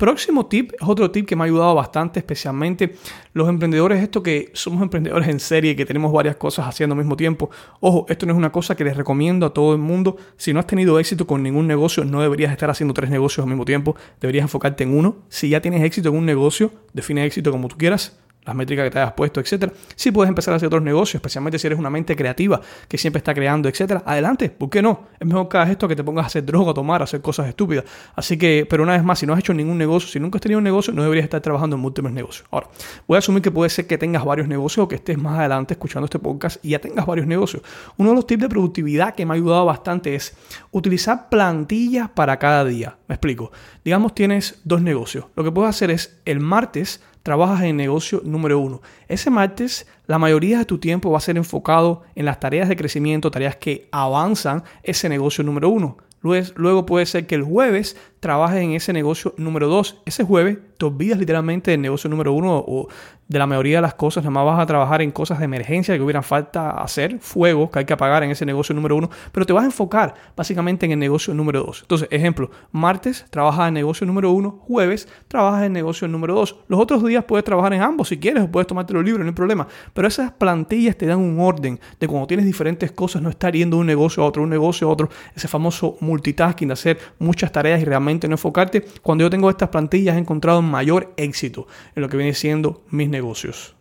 Próximo 0.00 0.46
tip 0.46 0.72
es 0.80 0.88
otro 0.88 1.10
tip 1.10 1.26
que 1.28 1.36
me 1.36 1.42
ha 1.42 1.44
ayudado 1.44 1.74
bastante, 1.74 2.20
especialmente 2.20 2.94
los 3.34 3.50
emprendedores, 3.50 4.02
esto 4.02 4.22
que 4.22 4.50
somos 4.54 4.80
emprendedores 4.80 5.28
en 5.28 5.38
serie, 5.38 5.76
que 5.76 5.84
tenemos 5.84 6.10
varias 6.10 6.36
cosas 6.36 6.66
haciendo 6.66 6.94
al 6.94 7.00
mismo 7.00 7.18
tiempo. 7.18 7.50
Ojo, 7.80 8.06
esto 8.08 8.24
no 8.24 8.32
es 8.32 8.38
una 8.38 8.50
cosa 8.50 8.74
que 8.74 8.82
les 8.82 8.96
recomiendo 8.96 9.44
a 9.44 9.52
todo 9.52 9.74
el 9.74 9.78
mundo. 9.78 10.16
Si 10.38 10.54
no 10.54 10.58
has 10.58 10.66
tenido 10.66 10.98
éxito 10.98 11.26
con 11.26 11.42
ningún 11.42 11.66
negocio, 11.66 12.02
no 12.06 12.22
deberías 12.22 12.50
estar 12.50 12.70
haciendo 12.70 12.94
tres 12.94 13.10
negocios 13.10 13.44
al 13.44 13.50
mismo 13.50 13.66
tiempo. 13.66 13.94
Deberías 14.22 14.44
enfocarte 14.44 14.84
en 14.84 14.96
uno. 14.96 15.18
Si 15.28 15.50
ya 15.50 15.60
tienes 15.60 15.82
éxito 15.82 16.08
en 16.08 16.16
un 16.16 16.24
negocio, 16.24 16.70
define 16.94 17.26
éxito 17.26 17.50
como 17.50 17.68
tú 17.68 17.76
quieras 17.76 18.18
las 18.44 18.54
métricas 18.54 18.84
que 18.84 18.90
te 18.90 18.98
hayas 18.98 19.12
puesto, 19.12 19.40
etcétera. 19.40 19.72
Si 19.94 20.10
puedes 20.10 20.28
empezar 20.28 20.54
a 20.54 20.56
hacer 20.56 20.66
otros 20.66 20.82
negocios, 20.82 21.16
especialmente 21.16 21.58
si 21.58 21.66
eres 21.66 21.78
una 21.78 21.90
mente 21.90 22.16
creativa 22.16 22.60
que 22.88 22.96
siempre 22.96 23.18
está 23.18 23.34
creando, 23.34 23.68
etcétera. 23.68 24.02
Adelante, 24.06 24.48
¿por 24.50 24.70
qué 24.70 24.82
no? 24.82 25.08
Es 25.18 25.26
mejor 25.26 25.48
que 25.48 25.58
hagas 25.58 25.70
esto 25.70 25.86
que 25.86 25.96
te 25.96 26.02
pongas 26.02 26.24
a 26.24 26.26
hacer 26.28 26.44
droga, 26.44 26.70
a 26.70 26.74
tomar, 26.74 27.00
a 27.00 27.04
hacer 27.04 27.20
cosas 27.20 27.48
estúpidas. 27.48 27.84
Así 28.14 28.38
que, 28.38 28.66
pero 28.68 28.82
una 28.82 28.92
vez 28.92 29.04
más, 29.04 29.18
si 29.18 29.26
no 29.26 29.34
has 29.34 29.40
hecho 29.40 29.52
ningún 29.52 29.78
negocio, 29.78 30.08
si 30.08 30.18
nunca 30.18 30.38
has 30.38 30.42
tenido 30.42 30.58
un 30.58 30.64
negocio, 30.64 30.92
no 30.92 31.02
deberías 31.02 31.24
estar 31.24 31.40
trabajando 31.40 31.76
en 31.76 31.82
múltiples 31.82 32.12
negocios. 32.12 32.46
Ahora, 32.50 32.68
voy 33.06 33.16
a 33.16 33.18
asumir 33.18 33.42
que 33.42 33.50
puede 33.50 33.70
ser 33.70 33.86
que 33.86 33.98
tengas 33.98 34.24
varios 34.24 34.48
negocios 34.48 34.84
o 34.84 34.88
que 34.88 34.96
estés 34.96 35.18
más 35.18 35.38
adelante 35.38 35.74
escuchando 35.74 36.06
este 36.06 36.18
podcast 36.18 36.64
y 36.64 36.70
ya 36.70 36.78
tengas 36.78 37.06
varios 37.06 37.26
negocios. 37.26 37.62
Uno 37.96 38.10
de 38.10 38.16
los 38.16 38.26
tips 38.26 38.42
de 38.42 38.48
productividad 38.48 39.14
que 39.14 39.26
me 39.26 39.32
ha 39.32 39.36
ayudado 39.36 39.66
bastante 39.66 40.14
es 40.14 40.34
utilizar 40.70 41.28
plantillas 41.28 42.08
para 42.10 42.38
cada 42.38 42.64
día. 42.64 42.96
Me 43.06 43.14
explico. 43.14 43.52
Digamos, 43.84 44.14
tienes 44.14 44.60
dos 44.64 44.80
negocios. 44.82 45.26
Lo 45.36 45.44
que 45.44 45.52
puedes 45.52 45.70
hacer 45.70 45.90
es 45.90 46.20
el 46.24 46.40
martes 46.40 47.02
trabajas 47.22 47.62
en 47.62 47.76
negocio 47.76 48.22
número 48.24 48.58
uno. 48.58 48.82
Ese 49.08 49.30
martes, 49.30 49.86
la 50.06 50.18
mayoría 50.18 50.58
de 50.58 50.64
tu 50.64 50.78
tiempo 50.78 51.10
va 51.10 51.18
a 51.18 51.22
ser 51.22 51.36
enfocado 51.36 52.02
en 52.14 52.24
las 52.24 52.40
tareas 52.40 52.68
de 52.68 52.76
crecimiento, 52.76 53.30
tareas 53.30 53.56
que 53.56 53.88
avanzan 53.92 54.64
ese 54.82 55.08
negocio 55.08 55.44
número 55.44 55.68
uno. 55.68 55.96
Luego, 56.22 56.84
puede 56.84 57.06
ser 57.06 57.26
que 57.26 57.34
el 57.34 57.42
jueves 57.42 57.96
trabajes 58.20 58.62
en 58.62 58.72
ese 58.72 58.92
negocio 58.92 59.34
número 59.36 59.68
2. 59.68 60.02
Ese 60.04 60.24
jueves 60.24 60.58
te 60.78 60.86
olvidas 60.86 61.18
literalmente 61.18 61.70
del 61.70 61.80
negocio 61.80 62.08
número 62.08 62.32
1 62.32 62.64
o 62.66 62.88
de 63.28 63.38
la 63.38 63.46
mayoría 63.46 63.76
de 63.76 63.82
las 63.82 63.94
cosas. 63.94 64.24
Nada 64.24 64.32
más 64.32 64.44
vas 64.44 64.60
a 64.60 64.66
trabajar 64.66 65.02
en 65.02 65.10
cosas 65.10 65.38
de 65.38 65.44
emergencia 65.44 65.94
que 65.94 66.02
hubieran 66.02 66.22
falta 66.22 66.70
hacer, 66.70 67.18
fuegos 67.20 67.70
que 67.70 67.78
hay 67.78 67.84
que 67.84 67.92
apagar 67.92 68.24
en 68.24 68.30
ese 68.30 68.44
negocio 68.44 68.74
número 68.74 68.96
1. 68.96 69.10
Pero 69.30 69.46
te 69.46 69.52
vas 69.52 69.62
a 69.62 69.66
enfocar 69.66 70.14
básicamente 70.36 70.86
en 70.86 70.92
el 70.92 70.98
negocio 70.98 71.32
número 71.32 71.62
2. 71.62 71.82
Entonces, 71.82 72.08
ejemplo, 72.10 72.50
martes 72.72 73.26
trabajas 73.30 73.68
en 73.68 73.74
negocio 73.74 74.06
número 74.06 74.32
1, 74.32 74.50
jueves 74.66 75.06
trabajas 75.28 75.64
en 75.64 75.72
negocio 75.72 76.08
número 76.08 76.34
2. 76.34 76.56
Los 76.68 76.80
otros 76.80 77.04
días 77.04 77.24
puedes 77.24 77.44
trabajar 77.44 77.72
en 77.72 77.82
ambos 77.82 78.08
si 78.08 78.18
quieres 78.18 78.42
o 78.42 78.50
puedes 78.50 78.66
tomarte 78.66 78.92
los 78.94 79.04
libros, 79.04 79.20
no 79.20 79.28
hay 79.28 79.34
problema. 79.34 79.68
Pero 79.94 80.08
esas 80.08 80.32
plantillas 80.32 80.96
te 80.96 81.06
dan 81.06 81.18
un 81.18 81.38
orden 81.40 81.78
de 82.00 82.08
cuando 82.08 82.26
tienes 82.26 82.46
diferentes 82.46 82.90
cosas, 82.90 83.22
no 83.22 83.30
estar 83.30 83.54
yendo 83.54 83.76
de 83.76 83.82
un 83.82 83.86
negocio 83.86 84.24
a 84.24 84.26
otro, 84.26 84.42
un 84.42 84.50
negocio 84.50 84.88
a 84.88 84.90
otro, 84.90 85.08
ese 85.36 85.46
famoso 85.46 85.96
multitasking 86.00 86.68
de 86.68 86.72
hacer 86.72 86.98
muchas 87.20 87.52
tareas 87.52 87.80
y 87.80 87.84
realmente 87.84 88.09
no 88.18 88.34
enfocarte. 88.34 88.84
Cuando 89.02 89.24
yo 89.24 89.30
tengo 89.30 89.50
estas 89.50 89.68
plantillas 89.68 90.16
he 90.16 90.18
encontrado 90.18 90.62
mayor 90.62 91.12
éxito 91.16 91.66
en 91.94 92.02
lo 92.02 92.08
que 92.08 92.16
viene 92.16 92.34
siendo 92.34 92.84
mis 92.90 93.08
negocios. 93.08 93.76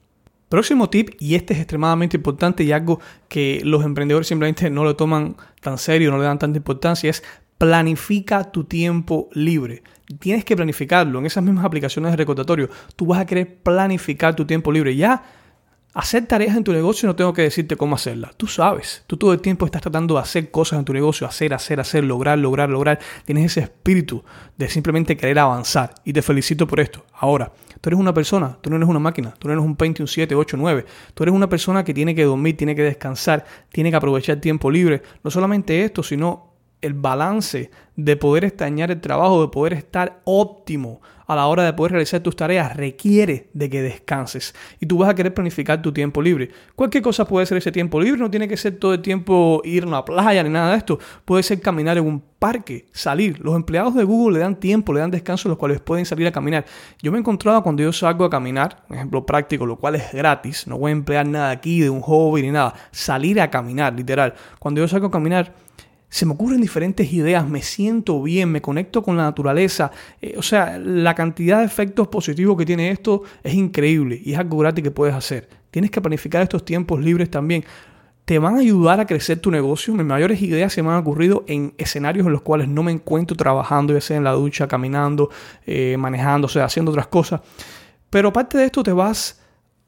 Próximo 0.50 0.90
tip, 0.90 1.12
y 1.20 1.36
este 1.36 1.54
es 1.54 1.60
extremadamente 1.60 2.18
importante 2.18 2.64
y 2.64 2.72
algo 2.72 3.00
que 3.28 3.62
los 3.64 3.86
emprendedores 3.86 4.28
simplemente 4.28 4.70
no 4.72 4.84
lo 4.84 4.96
toman 4.96 5.36
tan 5.62 5.78
serio, 5.78 6.10
no 6.10 6.18
le 6.18 6.24
dan 6.24 6.40
tanta 6.40 6.58
importancia, 6.58 7.10
es 7.10 7.24
planifica 7.60 8.52
tu 8.52 8.64
tiempo 8.64 9.30
libre. 9.34 9.84
Tienes 10.20 10.44
que 10.44 10.56
planificarlo. 10.56 11.20
En 11.20 11.28
esas 11.28 11.44
mismas 11.44 11.66
aplicaciones 11.66 12.12
de 12.12 12.18
recordatorio, 12.18 12.70
tú 12.96 13.06
vas 13.06 13.20
a 13.20 13.26
querer 13.28 13.58
planificar 13.62 14.36
tu 14.36 14.46
tiempo 14.46 14.72
libre. 14.72 14.96
Ya 14.96 15.24
Hacer 15.92 16.28
tareas 16.28 16.56
en 16.56 16.64
tu 16.64 16.72
negocio 16.72 17.08
no 17.08 17.16
tengo 17.16 17.34
que 17.34 17.42
decirte 17.42 17.76
cómo 17.76 17.96
hacerlas. 17.96 18.36
Tú 18.38 18.46
sabes, 18.46 19.04
tú 19.08 19.18
todo 19.18 19.34
el 19.34 19.42
tiempo 19.42 19.66
estás 19.66 19.82
tratando 19.82 20.14
de 20.14 20.22
hacer 20.22 20.52
cosas 20.52 20.78
en 20.78 20.86
tu 20.86 20.94
negocio, 20.94 21.26
hacer, 21.26 21.52
hacer, 21.52 21.80
hacer, 21.80 22.04
lograr, 22.04 22.38
lograr, 22.38 22.70
lograr. 22.70 23.00
Tienes 23.26 23.46
ese 23.46 23.62
espíritu 23.62 24.24
de 24.56 24.70
simplemente 24.70 25.18
querer 25.18 25.40
avanzar 25.40 25.96
y 26.06 26.14
te 26.14 26.22
felicito 26.22 26.68
por 26.68 26.80
esto. 26.80 27.04
Ahora, 27.14 27.52
tú 27.82 27.90
eres 27.90 28.00
una 28.00 28.14
persona, 28.14 28.56
tú 28.62 28.70
no 28.70 28.76
eres 28.76 28.88
una 28.88 29.00
máquina, 29.00 29.34
tú 29.40 29.48
no 29.48 29.56
eres 29.56 29.66
un 29.66 29.76
Pentium 29.76 30.08
7, 30.08 30.36
8, 30.36 30.58
9. 30.58 30.86
Tú 31.16 31.24
eres 31.24 31.34
una 31.34 31.50
persona 31.50 31.84
que 31.84 31.94
tiene 31.96 32.14
que 32.14 32.24
dormir, 32.24 32.56
tiene 32.56 32.76
que 32.76 32.84
descansar, 32.84 33.44
tiene 33.72 33.90
que 33.90 33.96
aprovechar 33.96 34.40
tiempo 34.40 34.70
libre. 34.70 35.02
No 35.24 35.32
solamente 35.32 35.84
esto, 35.84 36.04
sino 36.04 36.49
el 36.82 36.94
balance 36.94 37.72
de 37.96 38.16
poder 38.16 38.46
estañar 38.46 38.92
el 38.92 39.02
trabajo, 39.02 39.42
de 39.42 39.50
poder 39.50 39.74
estar 39.74 40.22
óptimo 40.24 41.02
a 41.30 41.36
la 41.36 41.46
hora 41.46 41.64
de 41.64 41.74
poder 41.74 41.92
realizar 41.92 42.22
tus 42.22 42.36
tareas 42.36 42.76
requiere 42.76 43.50
de 43.54 43.70
que 43.70 43.84
descanses 43.84 44.56
y 44.80 44.88
tú 44.88 44.98
vas 44.98 45.10
a 45.10 45.14
querer 45.14 45.32
planificar 45.32 45.80
tu 45.80 45.94
tiempo 45.94 46.24
libre. 46.24 46.50
Cualquier 46.76 47.04
cosa 47.04 47.24
puede 47.24 47.46
ser 47.46 47.60
ese 47.60 47.72
tiempo 47.72 48.02
libre, 48.02 48.20
no 48.20 48.32
tiene 48.32 48.48
que 48.48 48.58
ser 48.58 48.78
todo 48.80 48.96
el 48.96 49.02
tiempo 49.04 49.62
ir 49.64 49.84
a 49.84 49.88
una 49.88 50.04
playa 50.04 50.42
ni 50.42 50.50
nada 50.50 50.72
de 50.72 50.78
esto. 50.78 50.98
Puede 51.26 51.44
ser 51.44 51.62
caminar 51.62 52.00
en 52.00 52.08
un 52.08 52.24
parque, 52.40 52.88
salir. 52.92 53.40
Los 53.42 53.56
empleados 53.56 53.94
de 53.94 54.06
Google 54.06 54.40
le 54.40 54.44
dan 54.44 54.56
tiempo, 54.56 54.92
le 54.92 55.02
dan 55.02 55.12
descanso, 55.12 55.48
los 55.50 55.60
cuales 55.60 55.80
pueden 55.80 56.04
salir 56.04 56.26
a 56.26 56.32
caminar. 56.32 56.66
Yo 57.00 57.12
me 57.12 57.20
he 57.20 57.22
encontrado 57.22 57.62
cuando 57.62 57.84
yo 57.84 57.94
salgo 57.94 58.26
a 58.26 58.30
caminar, 58.32 58.84
un 58.90 58.96
ejemplo 58.96 59.24
práctico, 59.24 59.68
lo 59.68 59.76
cual 59.76 59.96
es 59.96 60.12
gratis, 60.12 60.66
no 60.66 60.80
voy 60.80 60.90
a 60.90 60.94
emplear 60.94 61.28
nada 61.28 61.52
aquí 61.52 61.80
de 61.80 61.92
un 61.92 62.02
hobby 62.02 62.42
ni 62.42 62.50
nada, 62.50 62.74
salir 62.90 63.40
a 63.40 63.52
caminar, 63.52 63.94
literal. 63.94 64.34
Cuando 64.58 64.82
yo 64.82 64.88
salgo 64.88 65.08
a 65.08 65.12
caminar, 65.12 65.54
se 66.10 66.26
me 66.26 66.34
ocurren 66.34 66.60
diferentes 66.60 67.14
ideas, 67.14 67.48
me 67.48 67.62
siento 67.62 68.22
bien, 68.24 68.52
me 68.52 68.62
conecto 68.62 69.04
con 69.04 69.16
la 69.16 69.24
naturaleza. 69.24 69.92
Eh, 70.22 70.36
o 70.38 70.42
sea, 70.42 70.80
la 70.80 71.14
cantidad 71.14 71.60
de 71.60 71.66
efectos 71.66 72.08
positivos 72.08 72.58
que 72.58 72.66
tiene 72.66 72.90
esto 72.90 73.24
es 73.44 73.54
increíble 73.54 74.20
y 74.24 74.34
es 74.34 74.40
algo 74.40 74.58
gratis 74.58 74.84
que 74.84 74.92
puedes 74.92 75.14
hacer. 75.14 75.48
Tienes 75.70 75.92
que 75.92 76.02
planificar 76.02 76.42
estos 76.42 76.66
tiempos 76.66 77.00
libres 77.00 77.30
también. 77.30 77.64
Te 78.26 78.40
van 78.40 78.56
a 78.56 78.60
ayudar 78.60 79.00
a 79.00 79.06
crecer 79.06 79.40
tu 79.40 79.52
negocio. 79.52 79.94
Mis 79.94 80.06
mayores 80.06 80.42
ideas 80.42 80.74
se 80.74 80.82
me 80.82 80.90
han 80.90 80.98
ocurrido 80.98 81.44
en 81.48 81.74
escenarios 81.78 82.26
en 82.26 82.34
los 82.34 82.42
cuales 82.42 82.68
no 82.68 82.82
me 82.82 82.92
encuentro 82.92 83.38
trabajando, 83.38 83.94
ya 83.94 84.02
sea 84.02 84.18
en 84.18 84.24
la 84.24 84.32
ducha, 84.32 84.68
caminando, 84.68 85.30
eh, 85.66 85.96
manejando, 85.98 86.46
o 86.48 86.50
sea, 86.50 86.66
haciendo 86.66 86.92
otras 86.92 87.08
cosas. 87.08 87.42
Pero 88.10 88.30
aparte 88.30 88.58
de 88.58 88.66
esto, 88.66 88.82
te 88.82 88.92
vas 88.92 89.42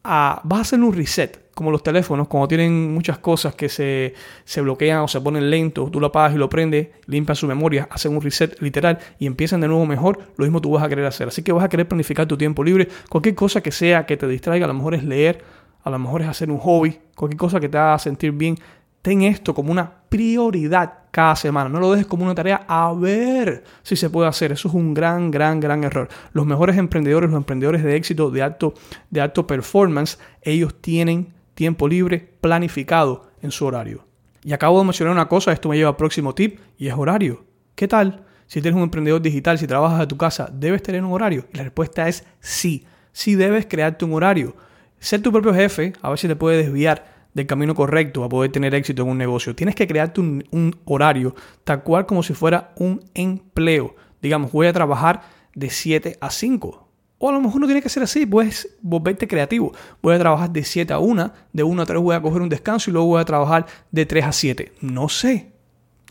a, 0.03 0.41
vas 0.43 0.59
a 0.59 0.61
hacer 0.61 0.79
un 0.79 0.93
reset 0.93 1.50
como 1.53 1.71
los 1.71 1.83
teléfonos, 1.83 2.27
cuando 2.27 2.47
tienen 2.47 2.93
muchas 2.93 3.17
cosas 3.19 3.55
que 3.55 3.69
se, 3.69 4.13
bloquean 4.57 5.01
o 5.01 5.07
se 5.07 5.19
ponen 5.19 5.49
lentos, 5.49 5.91
tú 5.91 5.99
lo 5.99 6.07
apagas 6.07 6.33
y 6.33 6.37
lo 6.37 6.49
prendes, 6.49 6.87
limpian 7.05 7.35
su 7.35 7.47
memoria, 7.47 7.87
hacen 7.91 8.15
un 8.15 8.21
reset 8.21 8.59
literal 8.61 8.99
y 9.19 9.25
empiezan 9.25 9.61
de 9.61 9.67
nuevo 9.67 9.85
mejor, 9.85 10.19
lo 10.37 10.45
mismo 10.45 10.61
tú 10.61 10.71
vas 10.71 10.83
a 10.83 10.89
querer 10.89 11.05
hacer. 11.05 11.27
Así 11.27 11.43
que 11.43 11.51
vas 11.51 11.63
a 11.63 11.69
querer 11.69 11.87
planificar 11.87 12.25
tu 12.25 12.37
tiempo 12.37 12.63
libre, 12.63 12.87
cualquier 13.09 13.35
cosa 13.35 13.61
que 13.61 13.71
sea 13.71 14.05
que 14.05 14.17
te 14.17 14.27
distraiga, 14.27 14.65
a 14.65 14.67
lo 14.67 14.73
mejor 14.73 14.95
es 14.95 15.03
leer, 15.03 15.43
a 15.83 15.89
lo 15.89 15.99
mejor 15.99 16.21
es 16.21 16.27
hacer 16.27 16.49
un 16.49 16.59
hobby, 16.59 16.99
cualquier 17.15 17.37
cosa 17.37 17.59
que 17.59 17.69
te 17.69 17.77
haga 17.77 17.99
sentir 17.99 18.31
bien, 18.31 18.57
ten 19.01 19.23
esto 19.23 19.53
como 19.53 19.71
una 19.71 19.91
prioridad 20.09 20.93
cada 21.11 21.35
semana. 21.35 21.69
No 21.69 21.79
lo 21.79 21.91
dejes 21.91 22.07
como 22.07 22.23
una 22.23 22.35
tarea 22.35 22.65
a 22.67 22.93
ver 22.93 23.63
si 23.83 23.95
se 23.95 24.09
puede 24.09 24.29
hacer. 24.29 24.51
Eso 24.51 24.67
es 24.67 24.73
un 24.73 24.93
gran, 24.93 25.31
gran, 25.31 25.59
gran 25.59 25.83
error. 25.83 26.09
Los 26.33 26.45
mejores 26.45 26.77
emprendedores, 26.77 27.29
los 27.29 27.37
emprendedores 27.37 27.83
de 27.83 27.95
éxito, 27.95 28.31
de 28.31 28.41
alto, 28.41 28.73
de 29.09 29.21
alto 29.21 29.45
performance, 29.45 30.19
ellos 30.41 30.75
tienen 30.79 31.33
tiempo 31.61 31.87
libre 31.87 32.27
planificado 32.41 33.29
en 33.39 33.51
su 33.51 33.67
horario. 33.67 34.07
Y 34.43 34.51
acabo 34.51 34.79
de 34.79 34.85
mencionar 34.85 35.13
una 35.13 35.27
cosa, 35.27 35.51
esto 35.51 35.69
me 35.69 35.77
lleva 35.77 35.91
al 35.91 35.95
próximo 35.95 36.33
tip, 36.33 36.59
y 36.75 36.87
es 36.87 36.95
horario. 36.95 37.45
¿Qué 37.75 37.87
tal? 37.87 38.25
Si 38.47 38.57
eres 38.57 38.73
un 38.73 38.81
emprendedor 38.81 39.21
digital, 39.21 39.59
si 39.59 39.67
trabajas 39.67 39.99
de 39.99 40.07
tu 40.07 40.17
casa, 40.17 40.49
¿debes 40.51 40.81
tener 40.81 41.03
un 41.03 41.13
horario? 41.13 41.45
Y 41.53 41.57
la 41.57 41.63
respuesta 41.65 42.07
es 42.07 42.25
sí. 42.39 42.87
Sí 43.11 43.35
debes 43.35 43.67
crearte 43.67 44.05
un 44.05 44.13
horario. 44.15 44.55
Ser 44.97 45.21
tu 45.21 45.31
propio 45.31 45.53
jefe 45.53 45.93
a 46.01 46.09
ver 46.09 46.17
si 46.17 46.27
te 46.27 46.35
puede 46.35 46.63
desviar 46.63 47.27
del 47.35 47.45
camino 47.45 47.75
correcto 47.75 48.23
a 48.23 48.29
poder 48.29 48.51
tener 48.51 48.73
éxito 48.73 49.03
en 49.03 49.09
un 49.09 49.19
negocio. 49.19 49.55
Tienes 49.55 49.75
que 49.75 49.85
crearte 49.85 50.19
un, 50.19 50.43
un 50.49 50.75
horario 50.85 51.35
tal 51.63 51.83
cual 51.83 52.07
como 52.07 52.23
si 52.23 52.33
fuera 52.33 52.73
un 52.77 53.05
empleo. 53.13 53.95
Digamos, 54.19 54.51
voy 54.51 54.65
a 54.65 54.73
trabajar 54.73 55.21
de 55.53 55.69
7 55.69 56.17
a 56.19 56.31
5 56.31 56.80
o 57.23 57.29
a 57.29 57.31
lo 57.31 57.39
mejor 57.39 57.61
no 57.61 57.67
tiene 57.67 57.83
que 57.83 57.89
ser 57.89 58.01
así, 58.01 58.25
puedes 58.25 58.67
volverte 58.81 59.27
creativo. 59.27 59.71
Voy 60.01 60.15
a 60.15 60.19
trabajar 60.19 60.49
de 60.49 60.63
7 60.63 60.91
a 60.91 60.97
1, 60.97 61.31
de 61.53 61.63
1 61.63 61.81
a 61.83 61.85
3 61.85 62.01
voy 62.01 62.15
a 62.15 62.21
coger 62.21 62.41
un 62.41 62.49
descanso 62.49 62.89
y 62.89 62.93
luego 62.93 63.09
voy 63.09 63.21
a 63.21 63.25
trabajar 63.25 63.67
de 63.91 64.07
3 64.07 64.25
a 64.25 64.31
7. 64.31 64.71
No 64.81 65.07
sé. 65.07 65.51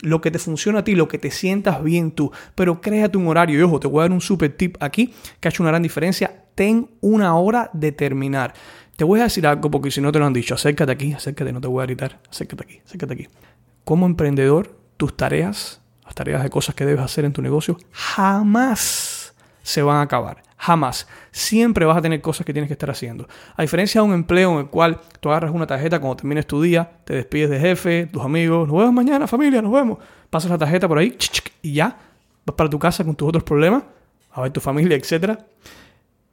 Lo 0.01 0.21
que 0.21 0.31
te 0.31 0.39
funciona 0.39 0.79
a 0.79 0.83
ti, 0.85 0.95
lo 0.95 1.09
que 1.09 1.17
te 1.17 1.29
sientas 1.29 1.83
bien 1.83 2.11
tú. 2.11 2.31
Pero 2.55 2.79
créate 2.79 3.17
un 3.17 3.27
horario. 3.27 3.59
Y 3.59 3.61
ojo, 3.61 3.81
te 3.81 3.87
voy 3.87 3.99
a 3.99 4.03
dar 4.03 4.13
un 4.13 4.21
super 4.21 4.55
tip 4.55 4.77
aquí 4.79 5.13
que 5.41 5.47
ha 5.47 5.51
hecho 5.51 5.63
una 5.63 5.71
gran 5.71 5.83
diferencia. 5.83 6.45
Ten 6.55 6.89
una 7.01 7.35
hora 7.35 7.69
de 7.73 7.91
terminar. 7.91 8.53
Te 8.95 9.03
voy 9.03 9.19
a 9.19 9.23
decir 9.23 9.45
algo 9.45 9.69
porque 9.69 9.91
si 9.91 9.99
no 9.99 10.13
te 10.13 10.19
lo 10.19 10.25
han 10.25 10.33
dicho, 10.33 10.55
acércate 10.55 10.93
aquí, 10.93 11.11
acércate, 11.11 11.51
no 11.51 11.59
te 11.59 11.67
voy 11.67 11.83
a 11.83 11.87
gritar. 11.87 12.21
Acércate 12.29 12.63
aquí, 12.63 12.79
acércate 12.85 13.13
aquí. 13.15 13.27
Como 13.83 14.05
emprendedor, 14.05 14.77
tus 14.95 15.17
tareas, 15.17 15.81
las 16.05 16.15
tareas 16.15 16.41
de 16.41 16.49
cosas 16.49 16.73
que 16.73 16.85
debes 16.85 17.03
hacer 17.03 17.25
en 17.25 17.33
tu 17.33 17.41
negocio, 17.41 17.77
jamás 17.91 19.10
se 19.63 19.81
van 19.81 19.97
a 19.97 20.01
acabar 20.01 20.43
Jamás. 20.61 21.07
Siempre 21.31 21.87
vas 21.87 21.97
a 21.97 22.03
tener 22.03 22.21
cosas 22.21 22.45
que 22.45 22.53
tienes 22.53 22.67
que 22.67 22.73
estar 22.73 22.91
haciendo. 22.91 23.27
A 23.55 23.63
diferencia 23.63 23.99
de 23.99 24.07
un 24.07 24.13
empleo 24.13 24.51
en 24.53 24.59
el 24.59 24.67
cual 24.67 25.01
tú 25.19 25.29
agarras 25.29 25.49
una 25.55 25.65
tarjeta 25.65 25.99
cuando 25.99 26.17
termines 26.17 26.45
tu 26.45 26.61
día, 26.61 26.87
te 27.03 27.15
despides 27.15 27.49
de 27.49 27.59
jefe, 27.59 28.05
tus 28.05 28.23
amigos, 28.23 28.67
nos 28.67 28.77
vemos 28.77 28.93
mañana, 28.93 29.25
familia, 29.25 29.59
nos 29.59 29.71
vemos. 29.71 29.97
Pasas 30.29 30.51
la 30.51 30.59
tarjeta 30.59 30.87
por 30.87 30.99
ahí 30.99 31.17
y 31.63 31.73
ya. 31.73 31.97
Vas 32.45 32.55
para 32.55 32.69
tu 32.69 32.77
casa 32.77 33.03
con 33.03 33.15
tus 33.15 33.27
otros 33.27 33.43
problemas, 33.43 33.81
a 34.33 34.41
ver 34.41 34.51
tu 34.51 34.61
familia, 34.61 34.95
etc. 34.95 35.39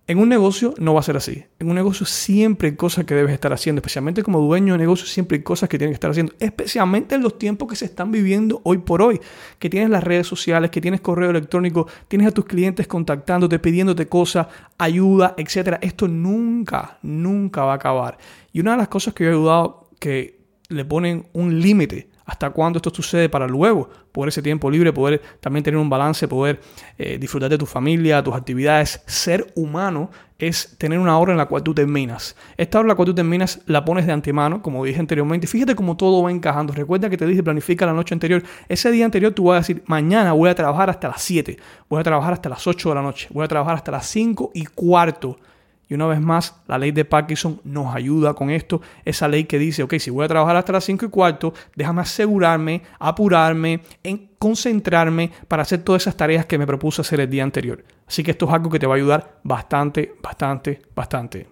En 0.08 0.18
un 0.18 0.30
negocio 0.30 0.72
no 0.78 0.94
va 0.94 1.00
a 1.00 1.02
ser 1.02 1.18
así. 1.18 1.44
En 1.58 1.68
un 1.68 1.74
negocio 1.74 2.06
siempre 2.06 2.70
hay 2.70 2.76
cosas 2.76 3.04
que 3.04 3.14
debes 3.14 3.30
estar 3.30 3.52
haciendo, 3.52 3.80
especialmente 3.80 4.22
como 4.22 4.40
dueño 4.40 4.72
de 4.72 4.78
negocio, 4.78 5.06
siempre 5.06 5.36
hay 5.36 5.42
cosas 5.42 5.68
que 5.68 5.76
tienes 5.76 5.92
que 5.92 5.96
estar 5.96 6.10
haciendo, 6.10 6.32
especialmente 6.40 7.14
en 7.14 7.22
los 7.22 7.36
tiempos 7.36 7.68
que 7.68 7.76
se 7.76 7.84
están 7.84 8.10
viviendo 8.10 8.62
hoy 8.64 8.78
por 8.78 9.02
hoy, 9.02 9.20
que 9.58 9.68
tienes 9.68 9.90
las 9.90 10.02
redes 10.02 10.26
sociales, 10.26 10.70
que 10.70 10.80
tienes 10.80 11.02
correo 11.02 11.28
electrónico, 11.28 11.88
tienes 12.08 12.26
a 12.26 12.30
tus 12.30 12.46
clientes 12.46 12.86
contactándote, 12.86 13.58
pidiéndote 13.58 14.08
cosas, 14.08 14.46
ayuda, 14.78 15.34
etc. 15.36 15.76
Esto 15.82 16.08
nunca, 16.08 16.98
nunca 17.02 17.64
va 17.64 17.72
a 17.72 17.76
acabar. 17.76 18.16
Y 18.50 18.60
una 18.60 18.70
de 18.70 18.78
las 18.78 18.88
cosas 18.88 19.12
que 19.12 19.24
yo 19.24 19.30
he 19.30 19.32
ayudado 19.34 19.90
que 19.98 20.40
le 20.70 20.86
ponen 20.86 21.26
un 21.34 21.60
límite 21.60 22.08
hasta 22.28 22.50
cuándo 22.50 22.76
esto 22.76 22.90
sucede 22.90 23.30
para 23.30 23.48
luego 23.48 23.88
poder 24.12 24.28
ese 24.28 24.42
tiempo 24.42 24.70
libre, 24.70 24.92
poder 24.92 25.22
también 25.40 25.64
tener 25.64 25.78
un 25.78 25.88
balance, 25.88 26.28
poder 26.28 26.60
eh, 26.98 27.16
disfrutar 27.18 27.48
de 27.48 27.56
tu 27.56 27.64
familia, 27.64 28.22
tus 28.22 28.34
actividades. 28.34 29.02
Ser 29.06 29.50
humano 29.56 30.10
es 30.38 30.76
tener 30.76 30.98
una 30.98 31.18
hora 31.18 31.32
en 31.32 31.38
la 31.38 31.46
cual 31.46 31.62
tú 31.62 31.72
terminas. 31.72 32.36
Esta 32.58 32.78
hora 32.78 32.84
en 32.84 32.88
la 32.88 32.94
cual 32.96 33.06
tú 33.06 33.14
terminas 33.14 33.60
la 33.64 33.82
pones 33.82 34.06
de 34.06 34.12
antemano, 34.12 34.60
como 34.60 34.84
dije 34.84 35.00
anteriormente. 35.00 35.46
Fíjate 35.46 35.74
cómo 35.74 35.96
todo 35.96 36.22
va 36.22 36.30
encajando. 36.30 36.74
Recuerda 36.74 37.08
que 37.08 37.16
te 37.16 37.26
dije 37.26 37.42
planifica 37.42 37.86
la 37.86 37.94
noche 37.94 38.14
anterior. 38.14 38.42
Ese 38.68 38.90
día 38.90 39.06
anterior 39.06 39.32
tú 39.32 39.44
vas 39.44 39.56
a 39.56 39.60
decir, 39.60 39.82
mañana 39.86 40.34
voy 40.34 40.50
a 40.50 40.54
trabajar 40.54 40.90
hasta 40.90 41.08
las 41.08 41.22
7, 41.22 41.56
voy 41.88 42.00
a 42.00 42.02
trabajar 42.02 42.34
hasta 42.34 42.50
las 42.50 42.66
8 42.66 42.90
de 42.90 42.94
la 42.94 43.02
noche, 43.02 43.28
voy 43.30 43.46
a 43.46 43.48
trabajar 43.48 43.74
hasta 43.74 43.90
las 43.90 44.06
5 44.06 44.50
y 44.52 44.66
cuarto 44.66 45.38
y 45.88 45.94
una 45.94 46.06
vez 46.06 46.20
más, 46.20 46.60
la 46.66 46.76
ley 46.78 46.90
de 46.92 47.04
Parkinson 47.04 47.60
nos 47.64 47.94
ayuda 47.94 48.34
con 48.34 48.50
esto. 48.50 48.82
Esa 49.04 49.26
ley 49.26 49.44
que 49.44 49.58
dice, 49.58 49.82
ok, 49.82 49.94
si 49.98 50.10
voy 50.10 50.26
a 50.26 50.28
trabajar 50.28 50.56
hasta 50.56 50.72
las 50.72 50.84
5 50.84 51.06
y 51.06 51.08
cuarto, 51.08 51.54
déjame 51.74 52.02
asegurarme, 52.02 52.82
apurarme, 52.98 53.80
en 54.02 54.30
concentrarme 54.38 55.30
para 55.48 55.62
hacer 55.62 55.82
todas 55.82 56.02
esas 56.02 56.16
tareas 56.16 56.44
que 56.44 56.58
me 56.58 56.66
propuse 56.66 57.00
hacer 57.00 57.20
el 57.20 57.30
día 57.30 57.42
anterior. 57.42 57.82
Así 58.06 58.22
que 58.22 58.32
esto 58.32 58.46
es 58.46 58.52
algo 58.52 58.68
que 58.68 58.78
te 58.78 58.86
va 58.86 58.94
a 58.94 58.96
ayudar 58.96 59.40
bastante, 59.42 60.14
bastante, 60.22 60.82
bastante. 60.94 61.48